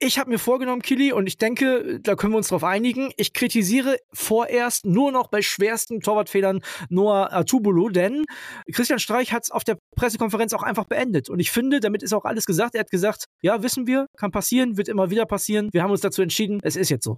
Ich 0.04 0.18
habe 0.18 0.28
mir 0.28 0.38
vorgenommen, 0.38 0.82
Kili, 0.82 1.12
und 1.12 1.26
ich 1.26 1.38
denke, 1.38 1.98
da 1.98 2.14
können 2.14 2.34
wir 2.34 2.36
uns 2.36 2.48
drauf 2.48 2.62
einigen, 2.62 3.10
ich 3.16 3.32
kritisiere 3.32 3.96
vorerst 4.12 4.84
nur 4.84 5.10
noch 5.10 5.28
bei 5.28 5.40
schwersten 5.40 6.00
Torwartfehlern 6.00 6.60
Noah 6.90 7.32
Atubulu, 7.32 7.88
denn 7.88 8.26
Christian 8.70 8.98
Streich 8.98 9.32
hat 9.32 9.44
es 9.44 9.50
auf 9.50 9.64
der 9.64 9.78
Pressekonferenz 9.96 10.52
auch 10.52 10.62
einfach 10.62 10.84
beendet. 10.84 11.30
Und 11.30 11.40
ich 11.40 11.50
finde, 11.50 11.80
damit 11.80 12.02
ist 12.02 12.12
auch 12.12 12.26
alles 12.26 12.44
gesagt. 12.44 12.74
Er 12.74 12.80
hat 12.80 12.90
gesagt, 12.90 13.24
ja, 13.40 13.62
wissen 13.62 13.86
wir, 13.86 14.04
kann 14.18 14.30
passieren, 14.30 14.76
wird 14.76 14.88
immer 14.88 15.08
wieder 15.08 15.24
passieren. 15.24 15.70
Wir 15.72 15.82
haben 15.82 15.90
uns 15.90 16.02
dazu 16.02 16.20
entschieden, 16.20 16.60
es 16.62 16.76
ist 16.76 16.90
jetzt 16.90 17.04
so. 17.04 17.16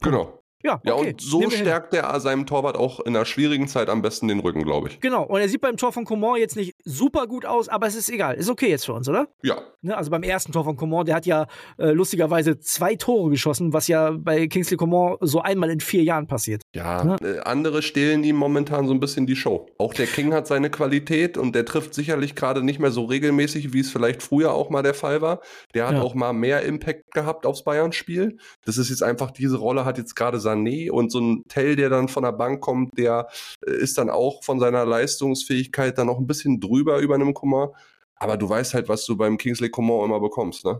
Genau. 0.00 0.40
Ja, 0.62 0.74
okay. 0.74 0.88
ja, 0.88 0.94
und 0.94 1.20
so 1.20 1.48
stärkt 1.48 1.94
er 1.94 2.20
seinem 2.20 2.46
Torwart 2.46 2.76
auch 2.76 3.00
in 3.00 3.16
einer 3.16 3.24
schwierigen 3.24 3.66
Zeit 3.66 3.88
am 3.88 4.02
besten 4.02 4.28
den 4.28 4.40
Rücken, 4.40 4.62
glaube 4.62 4.88
ich. 4.88 5.00
Genau, 5.00 5.24
und 5.24 5.40
er 5.40 5.48
sieht 5.48 5.60
beim 5.60 5.76
Tor 5.76 5.92
von 5.92 6.04
Coman 6.04 6.38
jetzt 6.38 6.56
nicht 6.56 6.74
super 6.84 7.26
gut 7.26 7.46
aus, 7.46 7.68
aber 7.68 7.86
es 7.86 7.94
ist 7.94 8.10
egal. 8.10 8.34
Ist 8.34 8.50
okay 8.50 8.68
jetzt 8.68 8.84
für 8.84 8.92
uns, 8.92 9.08
oder? 9.08 9.28
Ja. 9.42 9.58
Ne, 9.82 9.96
also 9.96 10.10
beim 10.10 10.22
ersten 10.22 10.52
Tor 10.52 10.64
von 10.64 10.76
Coman, 10.76 11.06
der 11.06 11.14
hat 11.14 11.24
ja 11.24 11.46
äh, 11.78 11.92
lustigerweise 11.92 12.58
zwei 12.58 12.94
Tore 12.96 13.30
geschossen, 13.30 13.72
was 13.72 13.88
ja 13.88 14.10
bei 14.10 14.46
Kingsley 14.48 14.76
Coman 14.76 15.16
so 15.22 15.40
einmal 15.40 15.70
in 15.70 15.80
vier 15.80 16.02
Jahren 16.02 16.26
passiert. 16.26 16.62
Ja, 16.74 17.04
ne? 17.04 17.16
äh, 17.22 17.40
andere 17.40 17.80
stehlen 17.80 18.22
ihm 18.22 18.36
momentan 18.36 18.86
so 18.86 18.92
ein 18.92 19.00
bisschen 19.00 19.26
die 19.26 19.36
Show. 19.36 19.66
Auch 19.78 19.94
der 19.94 20.06
King 20.06 20.34
hat 20.34 20.46
seine 20.46 20.68
Qualität 20.68 21.38
und 21.38 21.54
der 21.54 21.64
trifft 21.64 21.94
sicherlich 21.94 22.34
gerade 22.34 22.62
nicht 22.62 22.78
mehr 22.78 22.90
so 22.90 23.04
regelmäßig, 23.04 23.72
wie 23.72 23.80
es 23.80 23.90
vielleicht 23.90 24.22
früher 24.22 24.52
auch 24.52 24.68
mal 24.68 24.82
der 24.82 24.94
Fall 24.94 25.22
war. 25.22 25.40
Der 25.74 25.86
hat 25.86 25.94
ja. 25.94 26.02
auch 26.02 26.14
mal 26.14 26.34
mehr 26.34 26.62
Impact 26.62 27.12
gehabt 27.12 27.46
aufs 27.46 27.64
Bayern-Spiel. 27.64 28.36
Das 28.66 28.76
ist 28.76 28.90
jetzt 28.90 29.02
einfach, 29.02 29.30
diese 29.30 29.56
Rolle 29.56 29.86
hat 29.86 29.96
jetzt 29.96 30.14
gerade 30.14 30.40
Sané 30.50 30.90
und 30.90 31.10
so 31.12 31.20
ein 31.20 31.42
Tell, 31.48 31.76
der 31.76 31.90
dann 31.90 32.08
von 32.08 32.22
der 32.24 32.32
Bank 32.32 32.60
kommt, 32.60 32.98
der 32.98 33.28
äh, 33.66 33.72
ist 33.72 33.98
dann 33.98 34.10
auch 34.10 34.42
von 34.44 34.60
seiner 34.60 34.84
Leistungsfähigkeit 34.86 35.98
dann 35.98 36.08
noch 36.08 36.18
ein 36.18 36.26
bisschen 36.26 36.60
drüber 36.60 36.98
über 36.98 37.14
einem 37.14 37.34
Kummer. 37.34 37.72
Aber 38.16 38.36
du 38.36 38.48
weißt 38.48 38.74
halt, 38.74 38.88
was 38.88 39.06
du 39.06 39.16
beim 39.16 39.38
Kingsley 39.38 39.70
Coman 39.70 40.04
immer 40.04 40.20
bekommst, 40.20 40.64
ne? 40.64 40.79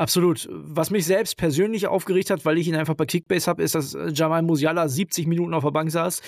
Absolut. 0.00 0.48
Was 0.50 0.90
mich 0.90 1.04
selbst 1.04 1.36
persönlich 1.36 1.86
aufgeregt 1.86 2.30
hat, 2.30 2.46
weil 2.46 2.56
ich 2.56 2.66
ihn 2.66 2.74
einfach 2.74 2.94
bei 2.94 3.04
Kickbase 3.04 3.50
habe, 3.50 3.62
ist, 3.62 3.74
dass 3.74 3.94
äh, 3.94 4.10
Jamal 4.14 4.40
Musiala 4.40 4.88
70 4.88 5.26
Minuten 5.26 5.52
auf 5.52 5.62
der 5.62 5.72
Bank 5.72 5.90
saß. 5.90 6.22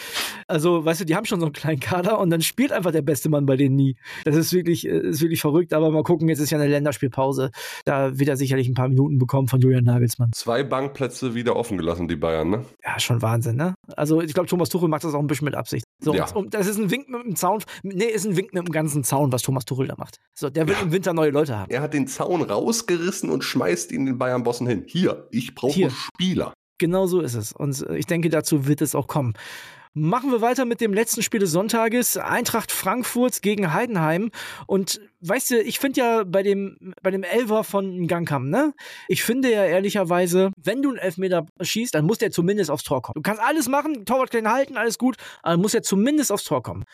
Also, 0.46 0.84
weißt 0.84 1.00
du, 1.00 1.04
die 1.06 1.16
haben 1.16 1.24
schon 1.24 1.40
so 1.40 1.46
einen 1.46 1.54
kleinen 1.54 1.80
Kader 1.80 2.18
und 2.18 2.28
dann 2.28 2.42
spielt 2.42 2.70
einfach 2.70 2.92
der 2.92 3.00
beste 3.00 3.30
Mann 3.30 3.46
bei 3.46 3.56
denen 3.56 3.74
nie. 3.74 3.96
Das 4.26 4.36
ist 4.36 4.52
wirklich, 4.52 4.86
äh, 4.86 4.98
ist 4.98 5.22
wirklich 5.22 5.40
verrückt, 5.40 5.72
aber 5.72 5.90
mal 5.90 6.02
gucken, 6.02 6.28
jetzt 6.28 6.40
ist 6.40 6.50
ja 6.50 6.58
eine 6.58 6.68
Länderspielpause. 6.68 7.50
Da 7.86 8.18
wird 8.18 8.28
er 8.28 8.36
sicherlich 8.36 8.68
ein 8.68 8.74
paar 8.74 8.88
Minuten 8.90 9.16
bekommen 9.16 9.48
von 9.48 9.58
Julian 9.58 9.84
Nagelsmann. 9.84 10.32
Zwei 10.34 10.64
Bankplätze 10.64 11.34
wieder 11.34 11.56
offen 11.56 11.78
gelassen, 11.78 12.08
die 12.08 12.16
Bayern, 12.16 12.50
ne? 12.50 12.66
Ja, 12.84 13.00
schon 13.00 13.22
Wahnsinn, 13.22 13.56
ne? 13.56 13.74
Also, 13.96 14.20
ich 14.20 14.34
glaube, 14.34 14.50
Thomas 14.50 14.68
Tuchel 14.68 14.90
macht 14.90 15.04
das 15.04 15.14
auch 15.14 15.20
ein 15.20 15.26
bisschen 15.26 15.46
mit 15.46 15.54
Absicht. 15.54 15.86
So, 16.02 16.14
ja. 16.14 16.30
und 16.32 16.52
das 16.52 16.66
ist 16.66 16.78
ein 16.78 16.90
Wink 16.90 17.08
mit 17.08 17.24
dem 17.24 17.36
Zaun. 17.36 17.62
Nee, 17.82 18.06
ist 18.06 18.26
ein 18.26 18.36
Wink 18.36 18.52
mit 18.52 18.66
dem 18.66 18.72
ganzen 18.72 19.04
Zaun, 19.04 19.30
was 19.30 19.42
Thomas 19.42 19.64
Tuchel 19.64 19.86
da 19.86 19.94
macht. 19.96 20.18
So, 20.34 20.50
der 20.50 20.66
will 20.66 20.74
ja. 20.74 20.82
im 20.82 20.92
Winter 20.92 21.12
neue 21.14 21.30
Leute 21.30 21.56
haben. 21.56 21.70
Er 21.70 21.80
hat 21.80 21.94
den 21.94 22.08
Zaun 22.08 22.42
rausgerissen 22.42 23.30
und 23.30 23.44
schmeißt 23.44 23.92
ihn 23.92 24.06
den 24.06 24.18
Bayern-Bossen 24.18 24.66
hin. 24.66 24.84
Hier, 24.86 25.28
ich 25.30 25.54
brauche. 25.54 25.90
Spieler. 25.90 26.52
Genau 26.78 27.06
so 27.06 27.20
ist 27.20 27.34
es. 27.34 27.52
Und 27.52 27.86
ich 27.94 28.06
denke, 28.06 28.28
dazu 28.28 28.66
wird 28.66 28.82
es 28.82 28.96
auch 28.96 29.06
kommen. 29.06 29.34
Machen 29.94 30.30
wir 30.30 30.40
weiter 30.40 30.64
mit 30.64 30.80
dem 30.80 30.94
letzten 30.94 31.22
Spiel 31.22 31.40
des 31.40 31.50
Sonntages. 31.50 32.16
Eintracht 32.16 32.72
Frankfurt 32.72 33.42
gegen 33.42 33.74
Heidenheim. 33.74 34.30
Und 34.66 35.02
weißt 35.20 35.50
du, 35.50 35.60
ich 35.60 35.78
finde 35.78 36.00
ja 36.00 36.24
bei 36.24 36.42
dem, 36.42 36.94
bei 37.02 37.10
dem 37.10 37.22
Elver 37.22 37.62
von 37.62 38.06
Gangkam, 38.06 38.48
ne? 38.48 38.72
Ich 39.06 39.22
finde 39.22 39.52
ja 39.52 39.66
ehrlicherweise, 39.66 40.50
wenn 40.56 40.80
du 40.80 40.88
einen 40.88 40.98
Elfmeter 40.98 41.46
schießt, 41.60 41.94
dann 41.94 42.06
muss 42.06 42.16
der 42.16 42.30
zumindest 42.30 42.70
aufs 42.70 42.84
Tor 42.84 43.02
kommen. 43.02 43.16
Du 43.16 43.20
kannst 43.20 43.42
alles 43.42 43.68
machen, 43.68 44.06
Torwart 44.06 44.30
klein 44.30 44.50
halten, 44.50 44.78
alles 44.78 44.96
gut, 44.96 45.16
aber 45.42 45.58
muss 45.58 45.74
er 45.74 45.82
zumindest 45.82 46.32
aufs 46.32 46.44
Tor 46.44 46.62
kommen. 46.62 46.84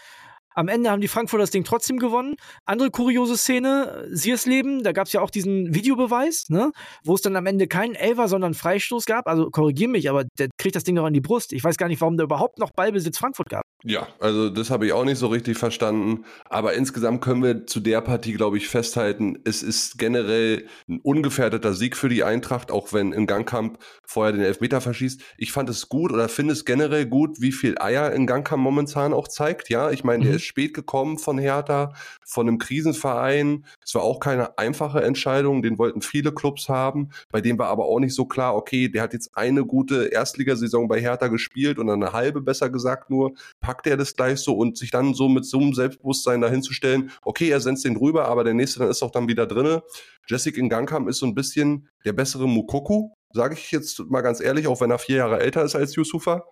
Am 0.58 0.66
Ende 0.66 0.90
haben 0.90 1.00
die 1.00 1.06
Frankfurter 1.06 1.44
das 1.44 1.52
Ding 1.52 1.62
trotzdem 1.62 1.98
gewonnen. 1.98 2.34
Andere 2.64 2.90
kuriose 2.90 3.36
Szene, 3.36 4.08
Siersleben, 4.10 4.82
da 4.82 4.90
gab 4.90 5.06
es 5.06 5.12
ja 5.12 5.20
auch 5.20 5.30
diesen 5.30 5.72
Videobeweis, 5.72 6.46
ne? 6.48 6.72
wo 7.04 7.14
es 7.14 7.22
dann 7.22 7.36
am 7.36 7.46
Ende 7.46 7.68
keinen 7.68 7.94
Elfer, 7.94 8.26
sondern 8.26 8.54
Freistoß 8.54 9.06
gab. 9.06 9.28
Also 9.28 9.50
korrigier 9.50 9.86
mich, 9.86 10.10
aber 10.10 10.24
der 10.36 10.48
kriegt 10.58 10.74
das 10.74 10.82
Ding 10.82 10.96
noch 10.96 11.04
an 11.04 11.12
die 11.12 11.20
Brust. 11.20 11.52
Ich 11.52 11.62
weiß 11.62 11.76
gar 11.76 11.86
nicht, 11.86 12.00
warum 12.00 12.16
da 12.16 12.24
überhaupt 12.24 12.58
noch 12.58 12.72
Ballbesitz 12.72 13.18
Frankfurt 13.18 13.50
gab. 13.50 13.62
Ja, 13.84 14.08
also 14.18 14.50
das 14.50 14.70
habe 14.70 14.86
ich 14.86 14.92
auch 14.92 15.04
nicht 15.04 15.18
so 15.18 15.28
richtig 15.28 15.56
verstanden. 15.56 16.24
Aber 16.50 16.72
insgesamt 16.72 17.20
können 17.20 17.44
wir 17.44 17.66
zu 17.66 17.78
der 17.78 18.00
Partie, 18.00 18.32
glaube 18.32 18.56
ich, 18.56 18.66
festhalten, 18.66 19.38
es 19.44 19.62
ist 19.62 19.96
generell 19.96 20.66
ein 20.88 20.98
ungefährdeter 21.00 21.72
Sieg 21.72 21.96
für 21.96 22.08
die 22.08 22.24
Eintracht, 22.24 22.72
auch 22.72 22.92
wenn 22.92 23.12
in 23.12 23.28
Gangkamp 23.28 23.78
vorher 24.04 24.32
den 24.32 24.42
Elfmeter 24.42 24.80
verschießt. 24.80 25.22
Ich 25.36 25.52
fand 25.52 25.70
es 25.70 25.88
gut 25.88 26.12
oder 26.12 26.28
finde 26.28 26.54
es 26.54 26.64
generell 26.64 27.06
gut, 27.06 27.40
wie 27.40 27.52
viel 27.52 27.76
Eier 27.78 28.10
in 28.10 28.26
Gangkamp 28.26 28.60
momentan 28.60 29.12
auch 29.12 29.28
zeigt. 29.28 29.68
Ja, 29.68 29.92
ich 29.92 30.02
meine, 30.02 30.24
der 30.24 30.32
mhm. 30.32 30.36
ist 30.38 30.47
spät 30.48 30.74
gekommen 30.74 31.18
von 31.18 31.38
Hertha, 31.38 31.92
von 32.26 32.48
einem 32.48 32.58
Krisenverein. 32.58 33.64
Es 33.84 33.94
war 33.94 34.02
auch 34.02 34.18
keine 34.18 34.58
einfache 34.58 35.02
Entscheidung, 35.02 35.62
den 35.62 35.78
wollten 35.78 36.02
viele 36.02 36.32
Clubs 36.32 36.68
haben. 36.68 37.10
Bei 37.30 37.40
dem 37.40 37.58
war 37.58 37.68
aber 37.68 37.84
auch 37.86 38.00
nicht 38.00 38.14
so 38.14 38.24
klar, 38.24 38.56
okay, 38.56 38.88
der 38.88 39.02
hat 39.02 39.12
jetzt 39.12 39.36
eine 39.36 39.64
gute 39.64 40.06
Erstligasaison 40.06 40.88
bei 40.88 41.00
Hertha 41.00 41.28
gespielt 41.28 41.78
und 41.78 41.88
eine 41.88 42.12
halbe, 42.12 42.40
besser 42.40 42.70
gesagt 42.70 43.10
nur 43.10 43.34
packt 43.60 43.86
er 43.86 43.96
das 43.96 44.14
gleich 44.16 44.40
so 44.40 44.56
und 44.56 44.76
sich 44.76 44.90
dann 44.90 45.14
so 45.14 45.28
mit 45.28 45.44
so 45.44 45.58
einem 45.58 45.74
Selbstbewusstsein 45.74 46.40
dahinzustellen, 46.40 47.10
okay, 47.22 47.50
er 47.50 47.60
senzt 47.60 47.84
den 47.84 47.96
rüber, 47.96 48.26
aber 48.26 48.44
der 48.44 48.54
nächste 48.54 48.80
dann 48.80 48.90
ist 48.90 49.02
auch 49.02 49.10
dann 49.10 49.28
wieder 49.28 49.46
drinne. 49.46 49.82
Jessic 50.26 50.56
in 50.56 50.68
Gangkam 50.68 51.08
ist 51.08 51.18
so 51.18 51.26
ein 51.26 51.34
bisschen 51.34 51.88
der 52.04 52.12
bessere 52.12 52.48
Mukoku, 52.48 53.10
sage 53.32 53.54
ich 53.54 53.70
jetzt 53.70 54.00
mal 54.10 54.22
ganz 54.22 54.40
ehrlich, 54.40 54.66
auch 54.66 54.80
wenn 54.80 54.90
er 54.90 54.98
vier 54.98 55.16
Jahre 55.16 55.40
älter 55.40 55.62
ist 55.62 55.76
als 55.76 55.94
Yusufa. 55.94 56.44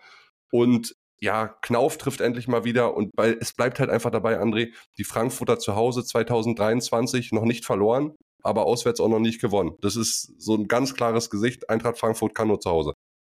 Und 0.50 0.95
ja, 1.21 1.49
Knauf 1.63 1.99
trifft 1.99 2.21
endlich 2.21 2.49
mal 2.49 2.65
wieder 2.65 2.95
und 2.97 3.11
bei, 3.17 3.37
es 3.41 3.53
bleibt 3.53 3.81
halt 3.81 3.91
einfach 3.91 4.11
dabei, 4.11 4.41
André, 4.41 4.73
die 4.99 5.05
Frankfurter 5.05 5.59
zu 5.59 5.75
Hause 5.75 6.05
2023 6.05 7.33
noch 7.33 7.45
nicht 7.45 7.65
verloren, 7.65 8.15
aber 8.43 8.67
auswärts 8.67 9.01
auch 9.01 9.09
noch 9.09 9.19
nicht 9.19 9.41
gewonnen. 9.41 9.73
Das 9.81 9.97
ist 9.97 10.35
so 10.39 10.55
ein 10.55 10.69
ganz 10.69 10.95
klares 10.95 11.31
Gesicht. 11.31 11.71
Eintracht 11.71 11.99
Frankfurt 11.99 12.35
kann 12.35 12.49
nur 12.49 12.61
zu 12.61 12.71
Hause. 12.71 12.95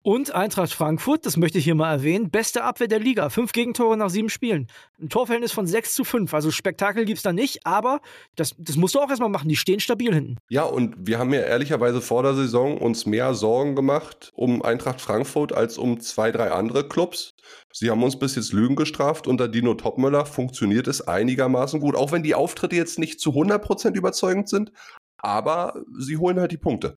Und 0.08 0.34
Eintracht 0.34 0.72
Frankfurt, 0.72 1.26
das 1.26 1.36
möchte 1.36 1.58
ich 1.58 1.64
hier 1.64 1.74
mal 1.74 1.92
erwähnen, 1.92 2.30
beste 2.30 2.64
Abwehr 2.64 2.88
der 2.88 2.98
Liga. 2.98 3.28
Fünf 3.28 3.52
Gegentore 3.52 3.94
nach 3.94 4.08
sieben 4.08 4.30
Spielen. 4.30 4.66
Ein 4.98 5.10
Torverhältnis 5.10 5.52
von 5.52 5.66
6 5.66 5.94
zu 5.94 6.02
5. 6.02 6.32
Also 6.32 6.50
Spektakel 6.50 7.04
gibt 7.04 7.18
es 7.18 7.22
da 7.22 7.34
nicht, 7.34 7.66
aber 7.66 8.00
das, 8.34 8.54
das 8.56 8.76
musst 8.76 8.94
du 8.94 9.00
auch 9.00 9.10
erstmal 9.10 9.28
machen. 9.28 9.50
Die 9.50 9.56
stehen 9.56 9.80
stabil 9.80 10.14
hinten. 10.14 10.38
Ja, 10.48 10.62
und 10.62 10.94
wir 10.98 11.18
haben 11.18 11.34
ja 11.34 11.42
ehrlicherweise 11.42 12.00
vor 12.00 12.22
der 12.22 12.32
Saison 12.32 12.78
uns 12.78 13.04
mehr 13.04 13.34
Sorgen 13.34 13.76
gemacht 13.76 14.32
um 14.34 14.62
Eintracht 14.62 15.02
Frankfurt 15.02 15.52
als 15.52 15.76
um 15.76 16.00
zwei, 16.00 16.32
drei 16.32 16.52
andere 16.52 16.88
Clubs. 16.88 17.34
Sie 17.74 17.90
haben 17.90 18.02
uns 18.02 18.18
bis 18.18 18.34
jetzt 18.34 18.54
Lügen 18.54 18.76
gestraft. 18.76 19.26
Unter 19.26 19.46
Dino 19.46 19.74
Topmöller 19.74 20.24
funktioniert 20.24 20.88
es 20.88 21.06
einigermaßen 21.06 21.80
gut, 21.80 21.94
auch 21.94 22.12
wenn 22.12 22.22
die 22.22 22.34
Auftritte 22.34 22.76
jetzt 22.76 22.98
nicht 22.98 23.20
zu 23.20 23.32
100% 23.32 23.94
überzeugend 23.94 24.48
sind. 24.48 24.72
Aber 25.18 25.84
sie 25.98 26.16
holen 26.16 26.40
halt 26.40 26.52
die 26.52 26.56
Punkte. 26.56 26.96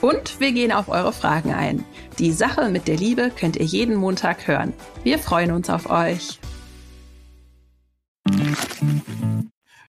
Und 0.00 0.40
wir 0.40 0.52
gehen 0.52 0.72
auf 0.72 0.88
eure 0.88 1.12
Fragen 1.12 1.52
ein. 1.52 1.84
Die 2.18 2.32
Sache 2.32 2.70
mit 2.70 2.88
der 2.88 2.96
Liebe 2.96 3.30
könnt 3.38 3.56
ihr 3.56 3.66
jeden 3.66 3.96
Montag 3.96 4.46
hören. 4.46 4.72
Wir 5.04 5.18
freuen 5.18 5.52
uns 5.52 5.68
auf 5.68 5.90
euch. 5.90 6.38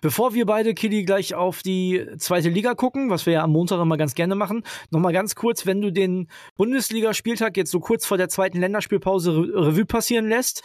Bevor 0.00 0.34
wir 0.34 0.46
beide, 0.46 0.74
Kili, 0.74 1.04
gleich 1.04 1.36
auf 1.36 1.62
die 1.62 2.04
zweite 2.18 2.48
Liga 2.48 2.74
gucken, 2.74 3.08
was 3.08 3.24
wir 3.24 3.34
ja 3.34 3.44
am 3.44 3.52
Montag 3.52 3.80
immer 3.80 3.96
ganz 3.96 4.16
gerne 4.16 4.34
machen, 4.34 4.64
nochmal 4.90 5.12
ganz 5.12 5.36
kurz, 5.36 5.64
wenn 5.64 5.80
du 5.80 5.92
den 5.92 6.28
Bundesligaspieltag 6.56 7.56
jetzt 7.56 7.70
so 7.70 7.78
kurz 7.78 8.04
vor 8.04 8.18
der 8.18 8.28
zweiten 8.28 8.58
Länderspielpause 8.58 9.30
Re 9.30 9.68
Revue 9.68 9.84
passieren 9.84 10.28
lässt, 10.28 10.64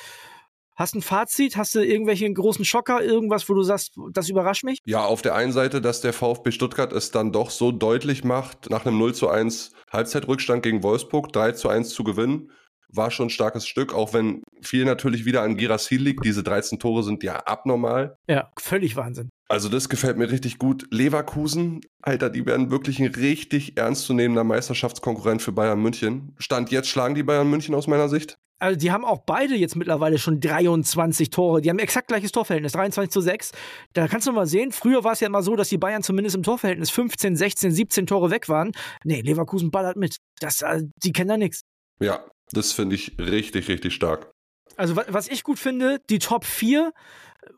Hast 0.77 0.93
du 0.93 0.99
ein 0.99 1.01
Fazit? 1.01 1.57
Hast 1.57 1.73
du 1.73 1.83
irgendwelche 1.83 2.31
großen 2.31 2.63
Schocker? 2.63 3.03
Irgendwas, 3.03 3.49
wo 3.49 3.55
du 3.55 3.63
sagst, 3.63 3.95
das 4.11 4.29
überrascht 4.29 4.63
mich? 4.63 4.77
Ja, 4.85 5.03
auf 5.05 5.23
der 5.23 5.33
einen 5.33 5.51
Seite, 5.51 5.81
dass 5.81 6.01
der 6.01 6.13
VfB 6.13 6.51
Stuttgart 6.51 6.93
es 6.93 7.09
dann 7.09 7.31
doch 7.31 7.49
so 7.49 7.71
deutlich 7.71 8.23
macht, 8.23 8.69
nach 8.69 8.85
einem 8.85 8.99
0 8.99 9.15
zu 9.15 9.27
1 9.27 9.71
Halbzeitrückstand 9.91 10.61
gegen 10.61 10.83
Wolfsburg 10.83 11.33
3 11.33 11.53
zu 11.53 11.69
1 11.69 11.89
zu 11.89 12.03
gewinnen, 12.03 12.51
war 12.89 13.09
schon 13.09 13.25
ein 13.25 13.31
starkes 13.31 13.67
Stück, 13.67 13.91
auch 13.91 14.13
wenn 14.13 14.43
viel 14.61 14.85
natürlich 14.85 15.25
wieder 15.25 15.41
an 15.41 15.57
Girassil 15.57 15.99
liegt. 15.99 16.23
Diese 16.23 16.43
13 16.43 16.77
Tore 16.77 17.01
sind 17.01 17.23
ja 17.23 17.37
abnormal. 17.37 18.15
Ja, 18.29 18.51
völlig 18.59 18.95
Wahnsinn. 18.95 19.29
Also 19.49 19.69
das 19.69 19.89
gefällt 19.89 20.17
mir 20.17 20.29
richtig 20.29 20.59
gut. 20.59 20.85
Leverkusen, 20.91 21.81
Alter, 22.03 22.29
die 22.29 22.45
werden 22.45 22.69
wirklich 22.69 22.99
ein 22.99 23.07
richtig 23.07 23.77
ernstzunehmender 23.77 24.43
Meisterschaftskonkurrent 24.43 25.41
für 25.41 25.53
Bayern 25.53 25.81
München. 25.81 26.35
Stand 26.37 26.69
jetzt 26.69 26.89
schlagen 26.89 27.15
die 27.15 27.23
Bayern 27.23 27.49
München 27.49 27.73
aus 27.73 27.87
meiner 27.87 28.09
Sicht. 28.09 28.37
Also 28.59 28.77
die 28.77 28.91
haben 28.91 29.05
auch 29.05 29.19
beide 29.25 29.55
jetzt 29.55 29.75
mittlerweile 29.75 30.17
schon 30.17 30.39
23 30.39 31.29
Tore. 31.29 31.61
Die 31.61 31.69
haben 31.69 31.79
exakt 31.79 32.07
gleiches 32.07 32.31
Torverhältnis, 32.31 32.71
23 32.71 33.11
zu 33.11 33.21
6. 33.21 33.51
Da 33.93 34.07
kannst 34.07 34.25
du 34.25 34.31
mal 34.31 34.47
sehen, 34.47 34.71
früher 34.71 35.03
war 35.03 35.13
es 35.13 35.19
ja 35.19 35.27
immer 35.27 35.43
so, 35.43 35.55
dass 35.55 35.69
die 35.69 35.77
Bayern 35.77 36.01
zumindest 36.01 36.35
im 36.35 36.43
Torverhältnis 36.43 36.89
15, 36.89 37.35
16, 37.35 37.71
17 37.71 38.07
Tore 38.07 38.31
weg 38.31 38.49
waren. 38.49 38.71
Nee, 39.03 39.21
Leverkusen 39.21 39.69
ballert 39.69 39.97
mit. 39.97 40.17
Das, 40.39 40.61
äh, 40.63 40.81
die 41.03 41.11
kennen 41.11 41.29
da 41.29 41.37
nichts. 41.37 41.61
Ja, 41.99 42.25
das 42.51 42.73
finde 42.73 42.95
ich 42.95 43.17
richtig, 43.19 43.67
richtig 43.67 43.93
stark. 43.93 44.31
Also 44.75 44.95
was 44.95 45.27
ich 45.27 45.43
gut 45.43 45.57
finde, 45.59 45.99
die 46.09 46.19
Top 46.19 46.45
4 46.45 46.93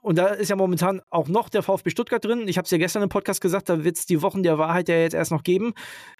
und 0.01 0.17
da 0.17 0.27
ist 0.27 0.50
ja 0.50 0.55
momentan 0.55 1.01
auch 1.10 1.27
noch 1.27 1.50
der 1.50 1.63
VfB 1.63 1.89
Stuttgart 1.89 2.24
drin. 2.24 2.48
Ich 2.48 2.58
habe 2.58 2.65
es 2.65 2.72
ja 2.72 2.77
gestern 2.77 3.03
im 3.03 3.10
Podcast 3.10 3.41
gesagt, 3.41 3.69
da 3.69 3.84
wird 3.84 3.98
es 3.98 4.05
die 4.05 4.22
Wochen 4.22 4.43
der 4.43 4.58
Wahrheit 4.58 4.89
ja 4.89 4.98
jetzt 4.98 5.13
erst 5.13 5.31
noch 5.31 5.43
geben. 5.43 5.74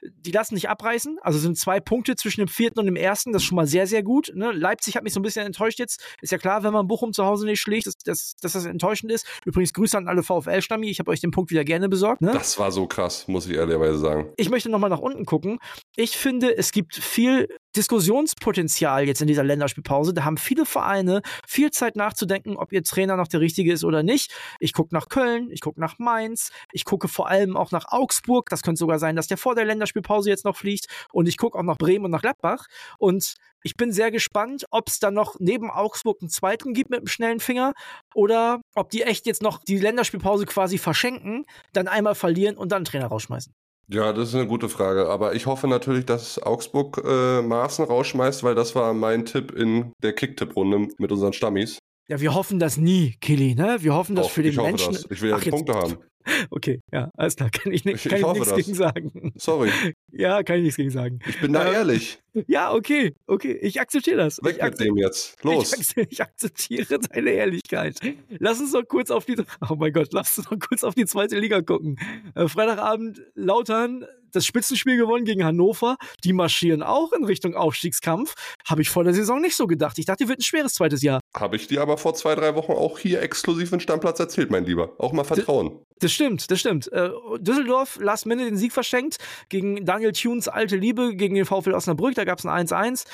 Die 0.04 0.32
lassen 0.32 0.56
nicht 0.56 0.70
abreißen. 0.70 1.18
Also 1.22 1.40
sind 1.40 1.58
zwei 1.58 1.80
Punkte 1.80 2.16
zwischen 2.16 2.42
dem 2.42 2.48
vierten 2.48 2.80
und 2.80 2.86
dem 2.86 2.96
ersten. 2.96 3.32
Das 3.32 3.42
ist 3.42 3.48
schon 3.48 3.56
mal 3.56 3.68
sehr, 3.68 3.88
sehr 3.88 4.04
gut. 4.04 4.32
Ne? 4.36 4.52
Leipzig 4.52 4.96
hat 4.96 5.04
mich 5.04 5.14
so 5.14 5.20
ein 5.20 5.24
bisschen 5.24 5.46
enttäuscht 5.46 5.80
jetzt. 5.80 6.02
Ist 6.22 6.32
ja 6.32 6.38
klar, 6.38 6.64
wenn 6.64 6.74
man 6.74 6.88
Bochum 6.88 7.14
zu 7.14 7.26
Hause 7.26 7.46
nicht 7.46 7.60
schlägt, 7.60 7.88
dass, 7.88 7.98
dass, 7.98 8.36
dass 8.42 8.54
das 8.54 8.66
enttäuschend 8.66 9.12
ist. 9.12 9.26
Übrigens 9.46 9.74
Grüße 9.74 9.98
an 9.98 10.08
alle 10.08 10.24
VfL-Stammi. 10.24 10.90
Ich 10.90 11.00
habe 11.00 11.12
euch 11.12 11.22
den 11.22 11.32
Punkt 11.32 11.52
wieder 11.52 11.64
gerne 11.64 11.90
besorgt. 11.90 12.22
Ne? 12.22 12.32
Das 12.32 12.60
war 12.60 12.72
so 12.72 12.88
krass, 12.88 13.28
muss 13.28 13.48
ich 13.48 13.56
ehrlicherweise 13.56 13.98
sagen. 13.98 14.30
Ich 14.38 14.50
möchte 14.50 14.70
nochmal 14.70 14.90
nach 14.90 15.00
unten 15.00 15.26
gucken. 15.26 15.60
Ich 15.96 16.17
finde, 16.17 16.55
es 16.55 16.72
gibt 16.72 16.96
viel 16.96 17.48
Diskussionspotenzial 17.75 19.05
jetzt 19.05 19.22
in 19.22 19.27
dieser 19.27 19.43
Länderspielpause. 19.43 20.13
Da 20.13 20.24
haben 20.24 20.38
viele 20.38 20.65
Vereine 20.65 21.22
viel 21.46 21.72
Zeit 21.72 21.96
nachzudenken, 21.96 22.58
ob 22.58 22.72
ihr 22.72 22.84
Trainer 22.84 23.15
noch 23.17 23.27
der 23.27 23.41
richtige 23.41 23.74
ist 23.74 23.84
oder 23.84 24.01
nicht. 24.01 24.34
Ich 24.60 24.74
gucke 24.74 24.93
nach 24.93 25.10
Köln, 25.10 25.50
ich 25.51 25.62
gucke 25.62 25.79
nach 25.79 26.00
Mainz, 26.00 26.51
ich 26.72 26.86
gucke 26.86 27.08
vor 27.08 27.27
allem 27.27 27.58
auch 27.58 27.72
nach 27.72 27.86
Augsburg. 27.89 28.50
Das 28.50 28.62
könnte 28.62 28.79
sogar 28.79 28.98
sein, 28.98 29.15
dass 29.15 29.27
der 29.27 29.38
vor 29.38 29.55
der 29.55 29.65
Länderspielpause 29.65 30.29
jetzt 30.29 30.46
noch 30.46 30.55
fliegt. 30.55 30.88
Und 31.12 31.27
ich 31.27 31.38
gucke 31.38 31.58
auch 31.58 31.63
nach 31.63 31.77
Bremen 31.77 32.05
und 32.05 32.12
nach 32.12 32.22
Gladbach. 32.22 32.67
Und 32.98 33.36
ich 33.63 33.75
bin 33.75 33.91
sehr 33.91 34.10
gespannt, 34.10 34.65
ob 34.72 34.88
es 34.88 35.00
dann 35.00 35.13
noch 35.13 35.36
neben 35.39 35.69
Augsburg 35.69 36.22
einen 36.22 36.29
zweiten 36.29 36.74
gibt 36.74 36.89
mit 36.89 37.00
einem 37.00 37.08
schnellen 37.08 37.39
Finger 37.39 37.74
oder 38.13 38.62
ob 38.74 38.89
die 38.89 39.03
echt 39.03 39.25
jetzt 39.25 39.41
noch 39.41 39.63
die 39.63 39.77
Länderspielpause 39.77 40.46
quasi 40.46 40.77
verschenken, 40.77 41.46
dann 41.74 41.88
einmal 41.88 42.15
verlieren 42.15 42.58
und 42.58 42.72
dann 42.72 42.86
Trainer 42.86 43.08
rausschmeißen. 43.08 43.53
Ja, 43.91 44.13
das 44.13 44.29
ist 44.29 44.36
eine 44.36 44.46
gute 44.48 44.69
Frage. 44.69 45.08
Aber 45.10 45.34
ich 45.36 45.46
hoffe 45.48 45.67
natürlich, 45.67 46.05
dass 46.05 46.41
Augsburg 46.41 47.01
äh, 47.05 47.41
Maaßen 47.41 47.86
rausschmeißt, 47.86 48.43
weil 48.43 48.53
das 48.55 48.75
war 48.75 48.93
mein 48.93 49.25
Tipp 49.25 49.51
in 49.51 49.91
der 50.03 50.13
Kicktipp-Runde 50.13 50.89
mit 50.98 51.12
unseren 51.12 51.34
Stammis. 51.34 51.79
Ja, 52.08 52.19
wir 52.19 52.34
hoffen 52.34 52.60
das 52.60 52.77
nie, 52.77 53.15
Killy, 53.22 53.55
ne? 53.55 53.77
Wir 53.81 53.93
hoffen 53.93 54.15
das 54.15 54.27
Doch, 54.27 54.31
für 54.34 54.43
den 54.43 54.51
ich 54.51 54.58
hoffe 54.58 54.69
Menschen. 54.69 54.93
Das. 54.93 55.05
Ich 55.10 55.22
will 55.22 55.29
ja 55.31 55.38
Ach, 55.39 55.46
Punkte 55.50 55.74
haben. 55.74 55.98
Okay, 56.51 56.81
ja, 56.91 57.10
alles 57.15 57.36
klar. 57.38 57.50
Kann 57.50 57.72
ich, 57.72 57.86
nicht, 57.86 58.05
Ich- 58.05 58.12
kann 58.12 58.19
ich 58.19 58.34
nichts 58.34 58.50
das. 58.50 58.58
gegen 58.58 58.74
sagen. 58.75 59.31
Sorry, 59.36 59.72
Ja, 60.20 60.44
kann 60.44 60.58
ich 60.58 60.64
nichts 60.64 60.76
gegen 60.78 60.90
sagen. 60.90 61.20
ich 61.28 61.40
bin 61.40 61.54
da 61.54 61.66
Ähm, 61.68 61.74
ehrlich. 61.74 62.20
Ja, 62.48 62.72
okay, 62.74 63.16
okay. 63.26 63.58
Ich 63.60 63.82
akzeptiere 63.82 64.18
das. 64.18 64.38
Weg 64.44 64.58
ich, 64.58 64.64
mit 64.64 64.80
dem 64.80 64.98
jetzt. 64.98 65.44
Los. 65.44 65.74
Ich, 65.74 65.98
ak- 65.98 66.08
ich 66.12 66.22
akzeptiere 66.22 67.00
deine 67.00 67.32
Ehrlichkeit. 67.32 68.00
Lass 68.38 68.60
uns 68.60 68.72
doch 68.72 68.84
kurz 68.88 69.10
auf 69.10 69.26
die, 69.26 69.36
oh 69.70 69.76
mein 69.76 69.92
Gott, 69.92 70.10
lass 70.14 70.38
uns 70.38 70.48
doch 70.48 70.58
kurz 70.60 70.84
auf 70.84 70.94
die 70.94 71.06
zweite 71.06 71.40
Liga 71.40 71.62
gucken. 71.62 71.98
Äh, 72.36 72.48
Freitagabend 72.48 73.22
Lautern 73.34 74.06
das 74.32 74.46
Spitzenspiel 74.46 74.96
gewonnen 74.96 75.26
gegen 75.26 75.44
Hannover. 75.44 75.98
Die 76.24 76.34
marschieren 76.34 76.84
auch 76.84 77.12
in 77.14 77.24
Richtung 77.26 77.56
Aufstiegskampf. 77.56 78.36
Habe 78.68 78.84
ich 78.84 78.90
vor 78.92 79.04
der 79.04 79.16
Saison 79.16 79.42
nicht 79.42 79.56
so 79.56 79.66
gedacht. 79.66 79.98
Ich 79.98 80.06
dachte, 80.06 80.24
die 80.24 80.30
wird 80.30 80.40
ein 80.40 80.44
schweres 80.44 80.76
zweites 80.76 81.02
Jahr. 81.02 81.20
Habe 81.36 81.56
ich 81.56 81.66
dir 81.68 81.82
aber 81.82 81.98
vor 81.98 82.14
zwei, 82.14 82.36
drei 82.36 82.54
Wochen 82.54 82.74
auch 82.74 83.00
hier 83.00 83.24
exklusiv 83.24 83.72
in 83.74 83.80
Stammplatz 83.80 84.20
erzählt, 84.20 84.52
mein 84.52 84.66
Lieber. 84.66 84.94
Auch 85.00 85.14
mal 85.14 85.24
vertrauen. 85.24 85.80
Das 86.00 86.13
stimmt, 86.13 86.50
das 86.50 86.60
stimmt. 86.62 86.91
Äh, 86.94 87.10
Düsseldorf 87.39 88.00
last 88.01 88.25
minute 88.25 88.50
den 88.50 88.58
Sieg 88.58 88.72
verschenkt 88.72 89.18
gegen 89.50 89.86
Daniel 89.86 90.13
Thunes 90.13 90.48
alte 90.48 90.77
Liebe 90.77 91.15
gegen 91.15 91.36
den 91.36 91.46
VfL 91.46 91.74
Osnabrück. 91.74 92.15
Da 92.15 92.24
gab 92.24 92.39
es 92.39 92.46
ein 92.46 92.68
1-1. 92.68 93.06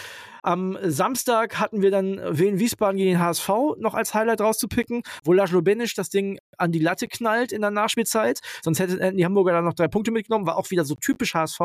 Am 0.43 0.77
Samstag 0.83 1.59
hatten 1.59 1.81
wir 1.81 1.89
dann 1.89 2.21
Wien 2.37 2.59
Wiesbaden 2.59 2.97
gegen 2.97 3.13
den 3.13 3.19
HSV 3.19 3.49
noch 3.79 3.95
als 3.95 4.13
Highlight 4.13 4.41
rauszupicken, 4.41 5.01
wo 5.23 5.33
Laszlo 5.33 5.63
Benisch 5.63 5.95
das 5.95 6.11
Ding 6.11 6.37
an 6.59 6.71
die 6.71 6.77
Latte 6.77 7.07
knallt 7.07 7.51
in 7.51 7.61
der 7.61 7.71
Nachspielzeit. 7.71 8.41
Sonst 8.61 8.77
hätten 8.77 8.99
hätten 8.99 9.17
die 9.17 9.25
Hamburger 9.25 9.53
dann 9.53 9.65
noch 9.65 9.73
drei 9.73 9.87
Punkte 9.87 10.11
mitgenommen. 10.11 10.45
War 10.45 10.57
auch 10.57 10.69
wieder 10.69 10.85
so 10.85 10.93
typisch 10.93 11.33
HSV. 11.33 11.59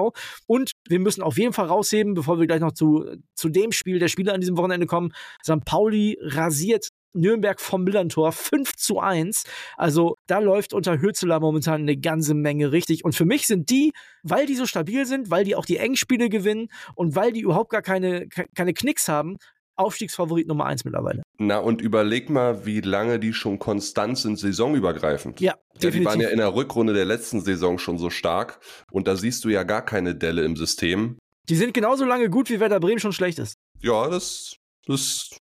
Und 0.47 0.73
wir 0.89 0.99
müssen 0.99 1.23
auf 1.23 1.37
jeden 1.37 1.53
Fall 1.53 1.67
rausheben, 1.67 2.15
bevor 2.15 2.41
wir 2.41 2.47
gleich 2.47 2.61
noch 2.61 2.73
zu, 2.73 3.05
zu 3.35 3.50
dem 3.50 3.73
Spiel 3.73 3.99
der 3.99 4.09
Spieler 4.09 4.33
an 4.33 4.41
diesem 4.41 4.57
Wochenende 4.57 4.87
kommen. 4.87 5.12
St. 5.45 5.62
Pauli 5.67 6.17
rasiert 6.23 6.89
Nürnberg 7.12 7.61
vom 7.61 7.85
Millantor 7.85 8.33
5 8.33 8.76
zu 8.76 9.00
1. 9.00 9.45
Also 9.76 10.17
da 10.26 10.38
läuft 10.38 10.73
unter 10.75 11.00
Hürzeler 11.00 11.40
momentan 11.40 11.83
eine 11.83 11.97
ganze 11.97 12.35
Menge 12.35 12.73
richtig. 12.73 13.05
Und 13.05 13.14
für 13.14 13.25
mich 13.25 13.47
sind 13.47 13.71
die, 13.71 13.93
weil 14.23 14.47
die 14.47 14.55
so 14.57 14.67
stabil 14.67 15.07
sind, 15.07 15.31
weil 15.31 15.45
die 15.45 15.55
auch 15.57 15.64
die 15.64 15.76
Engspiele 15.79 16.29
gewinnen 16.29 16.69
und 16.95 17.14
weil 17.17 17.33
die 17.33 17.40
überhaupt 17.40 17.71
gar 17.71 17.83
keine, 17.83 18.29
ke- 18.29 18.47
keine 18.55 18.73
Knicks 18.75 19.09
haben, 19.09 19.37
Aufstiegsfavorit 19.76 20.47
Nummer 20.47 20.67
1 20.67 20.85
mittlerweile. 20.85 21.23
Na, 21.38 21.57
und 21.59 21.81
überleg 21.81 22.29
mal, 22.29 22.67
wie 22.67 22.81
lange 22.83 23.19
die 23.19 23.33
schon 23.33 23.59
konstant 23.59 24.19
sind, 24.19 24.38
saisonübergreifend. 24.38 25.40
Ja, 25.40 25.55
Ja, 25.81 25.90
die 25.90 26.05
waren 26.05 26.21
ja 26.21 26.29
in 26.29 26.37
der 26.38 26.55
Rückrunde 26.55 26.93
der 26.93 27.07
letzten 27.07 27.40
Saison 27.40 27.79
schon 27.79 27.97
so 27.97 28.11
stark 28.11 28.61
und 28.93 29.09
da 29.09 29.17
siehst 29.17 29.45
du 29.45 29.49
ja 29.49 29.62
gar 29.62 29.83
keine 29.85 30.14
Delle 30.14 30.43
im 30.45 30.55
System. 30.57 31.17
Die 31.49 31.57
sind 31.57 31.73
genauso 31.73 32.05
lange 32.05 32.29
gut, 32.29 32.50
wie 32.50 32.61
Werder 32.61 32.79
Bremen 32.79 32.99
schon 33.00 33.12
schlecht 33.14 33.38
ist. 33.38 33.55
Ja, 33.81 34.09
das, 34.09 34.57
das, 34.87 35.31
das 35.31 35.38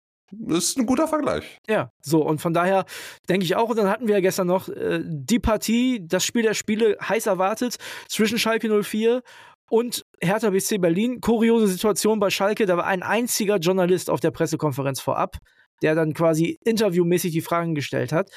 ist 0.48 0.78
ein 0.78 0.86
guter 0.86 1.08
Vergleich. 1.08 1.58
Ja, 1.68 1.90
so 2.00 2.22
und 2.24 2.40
von 2.40 2.52
daher 2.52 2.84
denke 3.28 3.44
ich 3.44 3.56
auch, 3.56 3.70
und 3.70 3.76
dann 3.76 3.88
hatten 3.88 4.08
wir 4.08 4.14
ja 4.14 4.20
gestern 4.20 4.46
noch 4.46 4.68
äh, 4.68 5.00
die 5.04 5.38
Partie, 5.38 6.00
das 6.06 6.24
Spiel 6.24 6.42
der 6.42 6.54
Spiele 6.54 6.96
heiß 7.00 7.26
erwartet 7.26 7.76
zwischen 8.08 8.38
Schalke 8.38 8.82
04 8.82 9.22
und 9.70 10.04
Hertha 10.20 10.50
BSC 10.50 10.78
Berlin. 10.78 11.20
Kuriose 11.20 11.66
Situation 11.66 12.20
bei 12.20 12.30
Schalke, 12.30 12.66
da 12.66 12.76
war 12.76 12.86
ein 12.86 13.02
einziger 13.02 13.56
Journalist 13.56 14.10
auf 14.10 14.20
der 14.20 14.30
Pressekonferenz 14.30 15.00
vorab, 15.00 15.38
der 15.82 15.94
dann 15.94 16.14
quasi 16.14 16.58
interviewmäßig 16.64 17.32
die 17.32 17.40
Fragen 17.40 17.74
gestellt 17.74 18.12
hat. 18.12 18.30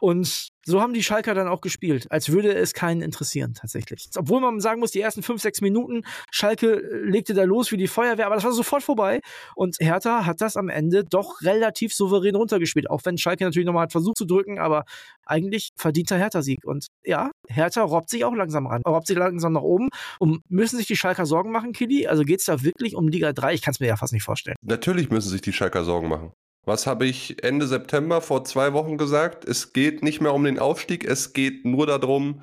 Und 0.00 0.50
so 0.66 0.80
haben 0.80 0.92
die 0.92 1.02
Schalker 1.02 1.34
dann 1.34 1.48
auch 1.48 1.60
gespielt, 1.60 2.06
als 2.10 2.30
würde 2.30 2.54
es 2.54 2.74
keinen 2.74 3.02
interessieren 3.02 3.54
tatsächlich. 3.54 4.08
Obwohl 4.16 4.40
man 4.40 4.60
sagen 4.60 4.80
muss, 4.80 4.90
die 4.90 5.00
ersten 5.00 5.22
fünf, 5.22 5.40
sechs 5.40 5.60
Minuten, 5.60 6.02
Schalke 6.30 6.82
legte 7.04 7.34
da 7.34 7.44
los 7.44 7.72
wie 7.72 7.76
die 7.76 7.88
Feuerwehr, 7.88 8.26
aber 8.26 8.34
das 8.34 8.44
war 8.44 8.52
sofort 8.52 8.82
vorbei. 8.82 9.20
Und 9.54 9.76
Hertha 9.80 10.26
hat 10.26 10.40
das 10.40 10.56
am 10.56 10.68
Ende 10.68 11.04
doch 11.04 11.42
relativ 11.42 11.94
souverän 11.94 12.36
runtergespielt, 12.36 12.90
auch 12.90 13.00
wenn 13.04 13.18
Schalke 13.18 13.44
natürlich 13.44 13.66
nochmal 13.66 13.84
hat 13.84 13.92
versucht 13.92 14.18
zu 14.18 14.26
drücken, 14.26 14.58
aber 14.58 14.84
eigentlich 15.24 15.70
verdienter 15.76 16.18
Hertha-Sieg. 16.18 16.64
Und 16.64 16.86
ja, 17.04 17.30
Hertha 17.48 17.82
robbt 17.82 18.10
sich 18.10 18.24
auch 18.24 18.34
langsam 18.34 18.66
ran, 18.66 18.82
robbt 18.86 19.06
sich 19.06 19.16
langsam 19.16 19.52
nach 19.52 19.62
oben. 19.62 19.88
Und 20.18 20.40
müssen 20.48 20.76
sich 20.76 20.86
die 20.86 20.96
Schalker 20.96 21.26
Sorgen 21.26 21.50
machen, 21.52 21.72
Kili? 21.72 22.06
Also 22.06 22.24
geht 22.24 22.40
es 22.40 22.46
da 22.46 22.62
wirklich 22.62 22.94
um 22.94 23.08
Liga 23.08 23.32
3? 23.32 23.54
Ich 23.54 23.62
kann 23.62 23.72
es 23.72 23.80
mir 23.80 23.86
ja 23.86 23.96
fast 23.96 24.12
nicht 24.12 24.24
vorstellen. 24.24 24.56
Natürlich 24.62 25.10
müssen 25.10 25.30
sich 25.30 25.40
die 25.40 25.52
Schalker 25.52 25.84
Sorgen 25.84 26.08
machen. 26.08 26.32
Was 26.66 26.86
habe 26.86 27.06
ich 27.06 27.42
Ende 27.42 27.66
September 27.66 28.20
vor 28.20 28.44
zwei 28.44 28.72
Wochen 28.72 28.98
gesagt? 28.98 29.44
Es 29.44 29.72
geht 29.72 30.02
nicht 30.02 30.20
mehr 30.20 30.34
um 30.34 30.44
den 30.44 30.58
Aufstieg, 30.58 31.04
es 31.04 31.32
geht 31.32 31.64
nur 31.64 31.86
darum, 31.86 32.42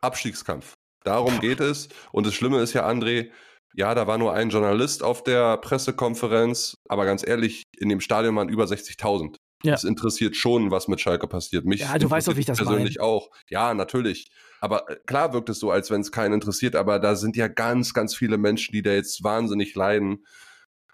Abstiegskampf. 0.00 0.74
Darum 1.02 1.40
geht 1.40 1.60
es. 1.60 1.88
Und 2.12 2.26
das 2.26 2.34
Schlimme 2.34 2.60
ist 2.60 2.72
ja, 2.72 2.88
André, 2.88 3.30
ja, 3.74 3.94
da 3.94 4.06
war 4.06 4.18
nur 4.18 4.32
ein 4.32 4.50
Journalist 4.50 5.02
auf 5.02 5.24
der 5.24 5.56
Pressekonferenz, 5.58 6.76
aber 6.88 7.04
ganz 7.04 7.26
ehrlich, 7.26 7.64
in 7.76 7.88
dem 7.88 8.00
Stadion 8.00 8.36
waren 8.36 8.48
über 8.48 8.64
60.000. 8.64 9.36
Ja. 9.64 9.74
Es 9.74 9.84
interessiert 9.84 10.36
schon, 10.36 10.70
was 10.70 10.88
mit 10.88 11.00
Schalke 11.00 11.26
passiert. 11.26 11.64
Mich 11.64 11.80
ja, 11.80 11.98
du 11.98 12.10
weißt 12.10 12.28
doch, 12.28 12.36
wie 12.36 12.40
ich 12.40 12.46
das 12.46 12.58
persönlich 12.58 12.98
mein. 12.98 13.06
auch. 13.06 13.30
Ja, 13.48 13.72
natürlich. 13.72 14.30
Aber 14.60 14.88
äh, 14.90 14.96
klar 15.06 15.32
wirkt 15.32 15.48
es 15.48 15.58
so, 15.58 15.70
als 15.70 15.90
wenn 15.90 16.02
es 16.02 16.12
keinen 16.12 16.34
interessiert, 16.34 16.76
aber 16.76 16.98
da 16.98 17.16
sind 17.16 17.34
ja 17.34 17.48
ganz, 17.48 17.94
ganz 17.94 18.14
viele 18.14 18.36
Menschen, 18.36 18.72
die 18.72 18.82
da 18.82 18.92
jetzt 18.92 19.24
wahnsinnig 19.24 19.74
leiden. 19.74 20.26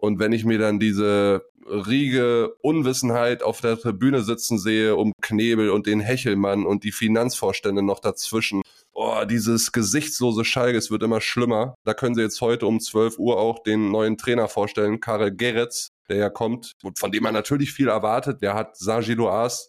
Und 0.00 0.18
wenn 0.18 0.32
ich 0.32 0.44
mir 0.44 0.58
dann 0.58 0.80
diese 0.80 1.44
riege 1.70 2.54
Unwissenheit 2.62 3.42
auf 3.42 3.60
der 3.60 3.78
Tribüne 3.78 4.22
sitzen 4.22 4.58
sehe 4.58 4.96
um 4.96 5.12
Knebel 5.20 5.70
und 5.70 5.86
den 5.86 6.00
Hechelmann 6.00 6.66
und 6.66 6.84
die 6.84 6.92
Finanzvorstände 6.92 7.82
noch 7.82 8.00
dazwischen. 8.00 8.62
Oh, 8.92 9.24
dieses 9.24 9.72
gesichtslose 9.72 10.44
Schalke, 10.44 10.76
es 10.76 10.90
wird 10.90 11.02
immer 11.02 11.20
schlimmer. 11.20 11.74
Da 11.84 11.94
können 11.94 12.14
sie 12.14 12.22
jetzt 12.22 12.40
heute 12.40 12.66
um 12.66 12.80
12 12.80 13.18
Uhr 13.18 13.38
auch 13.38 13.62
den 13.62 13.90
neuen 13.90 14.16
Trainer 14.16 14.48
vorstellen, 14.48 15.00
Karel 15.00 15.34
Geretz, 15.34 15.90
der 16.08 16.16
ja 16.16 16.28
kommt 16.28 16.72
und 16.82 16.98
von 16.98 17.12
dem 17.12 17.22
man 17.22 17.34
natürlich 17.34 17.72
viel 17.72 17.88
erwartet. 17.88 18.42
Der 18.42 18.54
hat 18.54 18.76
Saint-Gilloise 18.76 19.68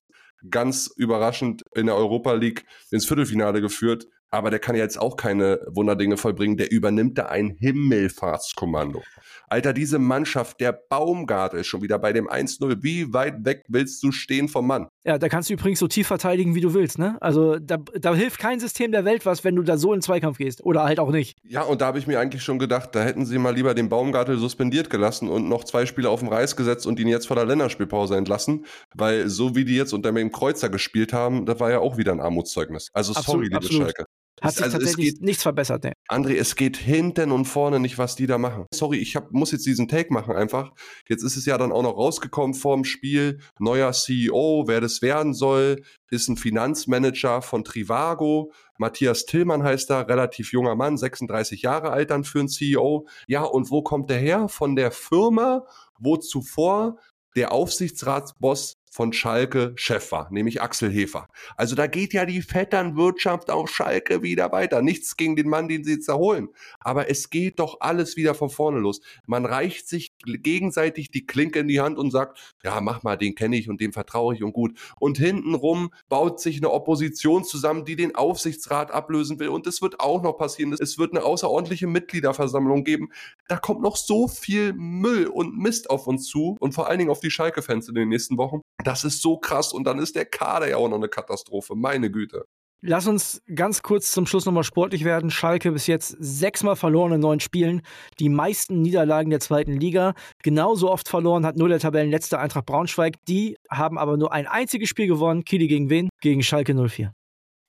ganz 0.50 0.92
überraschend 0.96 1.64
in 1.76 1.86
der 1.86 1.96
Europa 1.96 2.34
League 2.34 2.66
ins 2.90 3.06
Viertelfinale 3.06 3.62
geführt. 3.62 4.08
Aber 4.32 4.50
der 4.50 4.60
kann 4.60 4.76
ja 4.76 4.82
jetzt 4.82 5.00
auch 5.00 5.18
keine 5.18 5.60
Wunderdinge 5.68 6.16
vollbringen. 6.16 6.56
Der 6.56 6.72
übernimmt 6.72 7.18
da 7.18 7.26
ein 7.26 7.58
Himmelfahrtskommando. 7.60 9.04
Alter, 9.50 9.74
diese 9.74 10.00
Mannschaft, 10.00 10.62
der 10.62 10.72
Baumgart 10.72 11.54
ist 11.54 11.68
schon 11.68 11.82
wieder 11.82 12.00
bei 12.00 12.14
dem 12.14 12.30
1-0. 12.30 12.82
Wie 12.82 13.12
weit 13.14 13.44
weg 13.44 13.66
willst 13.68 14.02
du 14.02 14.14
stehen 14.14 14.48
vom 14.48 14.66
Mann? 14.68 14.88
Ja, 15.04 15.18
da 15.18 15.28
kannst 15.28 15.50
du 15.50 15.54
übrigens 15.54 15.80
so 15.80 15.90
tief 15.90 16.08
verteidigen, 16.08 16.56
wie 16.56 16.62
du 16.62 16.74
willst, 16.74 16.98
ne? 16.98 17.18
Also 17.20 17.60
da, 17.60 17.76
da 17.78 18.16
hilft 18.16 18.40
kein 18.40 18.62
System 18.62 18.94
der 18.94 19.04
Welt 19.04 19.26
was, 19.26 19.44
wenn 19.44 19.58
du 19.58 19.64
da 19.64 19.76
so 19.78 19.92
in 19.92 19.98
den 19.98 20.04
Zweikampf 20.04 20.38
gehst. 20.38 20.64
Oder 20.64 20.84
halt 20.84 21.02
auch 21.02 21.12
nicht. 21.12 21.38
Ja, 21.44 21.64
und 21.64 21.82
da 21.82 21.88
habe 21.88 22.00
ich 22.00 22.08
mir 22.08 22.18
eigentlich 22.18 22.44
schon 22.44 22.60
gedacht, 22.60 22.96
da 22.96 23.04
hätten 23.04 23.26
sie 23.26 23.38
mal 23.38 23.54
lieber 23.54 23.74
den 23.74 23.90
Baumgartel 23.90 24.38
suspendiert 24.38 24.90
gelassen 24.90 25.28
und 25.28 25.50
noch 25.50 25.66
zwei 25.66 25.86
Spiele 25.86 26.10
auf 26.10 26.22
dem 26.22 26.30
Reis 26.30 26.56
gesetzt 26.56 26.88
und 26.88 26.98
ihn 27.00 27.10
jetzt 27.10 27.28
vor 27.28 27.36
der 27.36 27.46
Länderspielpause 27.46 28.16
entlassen. 28.16 28.66
Weil 28.96 29.28
so 29.28 29.56
wie 29.56 29.66
die 29.66 29.76
jetzt 29.76 29.94
unter 29.94 30.14
dem 30.14 30.32
Kreuzer 30.32 30.70
gespielt 30.70 31.12
haben, 31.12 31.46
das 31.46 31.60
war 31.60 31.72
ja 31.72 31.80
auch 31.80 31.98
wieder 31.98 32.14
ein 32.14 32.22
Armutszeugnis. 32.22 32.90
Also 32.94 33.12
sorry, 33.12 33.20
absolut, 33.20 33.44
liebe 33.44 33.58
absolut. 33.58 33.84
Schalke. 33.84 34.06
Hat 34.42 34.56
sich 34.56 34.64
also 34.64 34.80
tatsächlich 34.80 35.14
geht, 35.14 35.22
nichts 35.22 35.44
verbessert. 35.44 35.84
Ne? 35.84 35.94
André, 36.10 36.36
es 36.36 36.56
geht 36.56 36.78
hinten 36.78 37.32
und 37.32 37.46
vorne 37.46 37.80
nicht, 37.80 37.98
was 37.98 38.16
die 38.16 38.26
da 38.26 38.38
machen. 38.38 38.66
Sorry, 38.74 38.98
ich 38.98 39.16
hab, 39.16 39.32
muss 39.32 39.52
jetzt 39.52 39.66
diesen 39.66 39.88
Take 39.88 40.12
machen 40.12 40.36
einfach. 40.36 40.72
Jetzt 41.08 41.24
ist 41.24 41.38
es 41.38 41.46
ja 41.46 41.58
dann 41.58 41.72
auch 41.72 41.84
noch 41.84 41.96
rausgekommen 41.96 42.56
vorm 42.56 42.84
Spiel. 42.84 43.40
Neuer 43.60 43.92
CEO, 43.92 44.64
wer 44.68 44.82
das 44.82 45.02
werden 45.04 45.36
soll, 45.36 45.84
ist 46.10 46.28
ein 46.28 46.38
Finanzmanager 46.38 47.42
von 47.42 47.64
Trivago. 47.64 48.52
Matthias 48.78 49.26
Tillmann 49.26 49.62
heißt 49.62 49.90
da, 49.92 50.02
relativ 50.02 50.52
junger 50.52 50.76
Mann, 50.76 50.98
36 50.98 51.62
Jahre 51.62 51.92
alt 51.92 52.10
dann 52.10 52.24
für 52.24 52.40
einen 52.40 52.50
CEO. 52.50 53.08
Ja, 53.28 53.44
und 53.44 53.70
wo 53.70 53.84
kommt 53.84 54.10
der 54.10 54.18
her? 54.18 54.48
Von 54.48 54.76
der 54.76 54.92
Firma, 54.92 55.66
wo 56.00 56.18
zuvor 56.18 56.98
der 57.36 57.52
Aufsichtsratsboss 57.52 58.78
von 58.92 59.14
Schalke 59.14 59.72
Chef 59.78 60.12
war, 60.12 60.28
nämlich 60.32 60.62
Axel 60.62 60.92
Hefer. 60.92 61.30
Also 61.56 61.76
da 61.76 61.88
geht 61.88 62.12
ja 62.12 62.26
die 62.26 62.42
Vetternwirtschaft 62.42 63.50
auf 63.50 63.70
Schalke 63.70 64.22
wieder 64.22 64.52
weiter. 64.52 64.82
Nichts 64.82 65.16
gegen 65.16 65.38
den 65.38 65.48
Mann, 65.48 65.70
den 65.70 65.86
sie 65.86 65.94
jetzt 65.94 66.10
erholen. 66.10 66.50
Aber 66.82 67.10
es 67.10 67.30
geht 67.30 67.60
doch 67.60 67.78
alles 67.80 68.18
wieder 68.18 68.36
von 68.36 68.50
vorne 68.50 68.80
los. 68.80 69.00
Man 69.26 69.46
reicht 69.46 69.88
sich 69.88 70.12
gegenseitig 70.26 71.10
die 71.10 71.26
Klinke 71.26 71.60
in 71.60 71.70
die 71.70 71.80
Hand 71.80 71.98
und 71.98 72.12
sagt, 72.12 72.56
ja, 72.66 72.82
mach 72.82 73.02
mal, 73.02 73.16
den 73.16 73.34
kenne 73.34 73.56
ich 73.56 73.70
und 73.70 73.80
dem 73.80 73.94
vertraue 73.94 74.36
ich 74.36 74.44
und 74.44 74.52
gut. 74.52 74.78
Und 75.00 75.18
hintenrum 75.18 75.92
baut 76.10 76.42
sich 76.42 76.58
eine 76.58 76.72
Opposition 76.72 77.46
zusammen, 77.46 77.86
die 77.86 77.96
den 77.96 78.16
Aufsichtsrat 78.16 78.92
ablösen 78.92 79.40
will. 79.40 79.48
Und 79.48 79.68
es 79.68 79.82
wird 79.82 80.02
auch 80.02 80.22
noch 80.22 80.34
passieren. 80.34 80.76
Es 80.78 80.98
wird 80.98 81.14
eine 81.14 81.24
außerordentliche 81.24 81.88
Mitgliederversammlung 81.88 82.84
geben. 82.84 83.08
Da 83.48 83.56
kommt 83.56 83.82
noch 83.82 83.96
so 83.96 84.28
viel 84.28 84.74
Müll 84.74 85.28
und 85.28 85.58
Mist 85.58 85.90
auf 85.90 86.08
uns 86.08 86.28
zu 86.28 86.58
und 86.60 86.74
vor 86.74 86.90
allen 86.90 87.00
Dingen 87.00 87.12
auf 87.12 87.22
die 87.22 87.32
Schalke-Fans 87.32 87.88
in 87.88 87.96
den 87.96 88.10
nächsten 88.10 88.38
Wochen. 88.38 88.60
Das 88.84 89.04
ist 89.04 89.22
so 89.22 89.38
krass 89.38 89.74
und 89.74 89.86
dann 89.86 90.00
ist 90.00 90.16
der 90.16 90.26
Kader 90.26 90.70
ja 90.70 90.78
auch 90.78 90.90
noch 90.90 90.98
eine 90.98 91.10
Katastrophe. 91.10 91.76
Meine 91.76 92.12
Güte. 92.12 92.46
Lass 92.84 93.06
uns 93.06 93.44
ganz 93.54 93.84
kurz 93.84 94.12
zum 94.12 94.26
Schluss 94.26 94.46
nochmal 94.46 94.64
sportlich 94.64 95.04
werden. 95.04 95.30
Schalke 95.30 95.72
bis 95.72 95.86
jetzt 95.86 96.16
sechsmal 96.20 96.76
verloren 96.76 97.14
in 97.14 97.20
neun 97.20 97.40
Spielen. 97.40 97.84
Die 98.20 98.28
meisten 98.28 98.82
Niederlagen 98.82 99.30
der 99.30 99.40
zweiten 99.40 99.80
Liga. 99.80 100.16
Genauso 100.42 100.90
oft 100.90 101.08
verloren 101.08 101.46
hat 101.46 101.58
nur 101.58 101.70
der 101.70 101.80
Tabellenletzte 101.80 102.40
Eintracht 102.40 102.66
Braunschweig. 102.66 103.18
Die 103.28 103.56
haben 103.70 104.00
aber 104.00 104.18
nur 104.18 104.34
ein 104.34 104.48
einziges 104.48 104.90
Spiel 104.90 105.06
gewonnen. 105.06 105.46
Kili 105.46 105.68
gegen 105.68 105.92
wen? 105.92 106.10
Gegen 106.22 106.42
Schalke 106.42 106.74
04. 106.74 107.12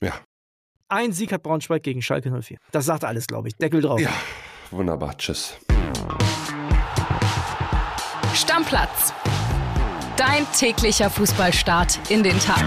Ja. 0.03 0.15
Ein 0.89 1.13
Sieg 1.13 1.31
hat 1.33 1.43
Braunschweig 1.43 1.83
gegen 1.83 2.01
Schalke 2.01 2.31
04. 2.31 2.57
Das 2.71 2.87
sagt 2.87 3.05
alles, 3.05 3.27
glaube 3.27 3.49
ich. 3.49 3.57
Deckel 3.57 3.83
drauf. 3.83 4.01
Ja, 4.01 4.13
wunderbar. 4.71 5.17
Tschüss. 5.19 5.59
Stammplatz 8.35 9.13
Dein 10.33 10.47
täglicher 10.51 11.11
Fußballstart 11.11 12.01
in 12.09 12.23
den 12.23 12.41
Tag. 12.41 12.65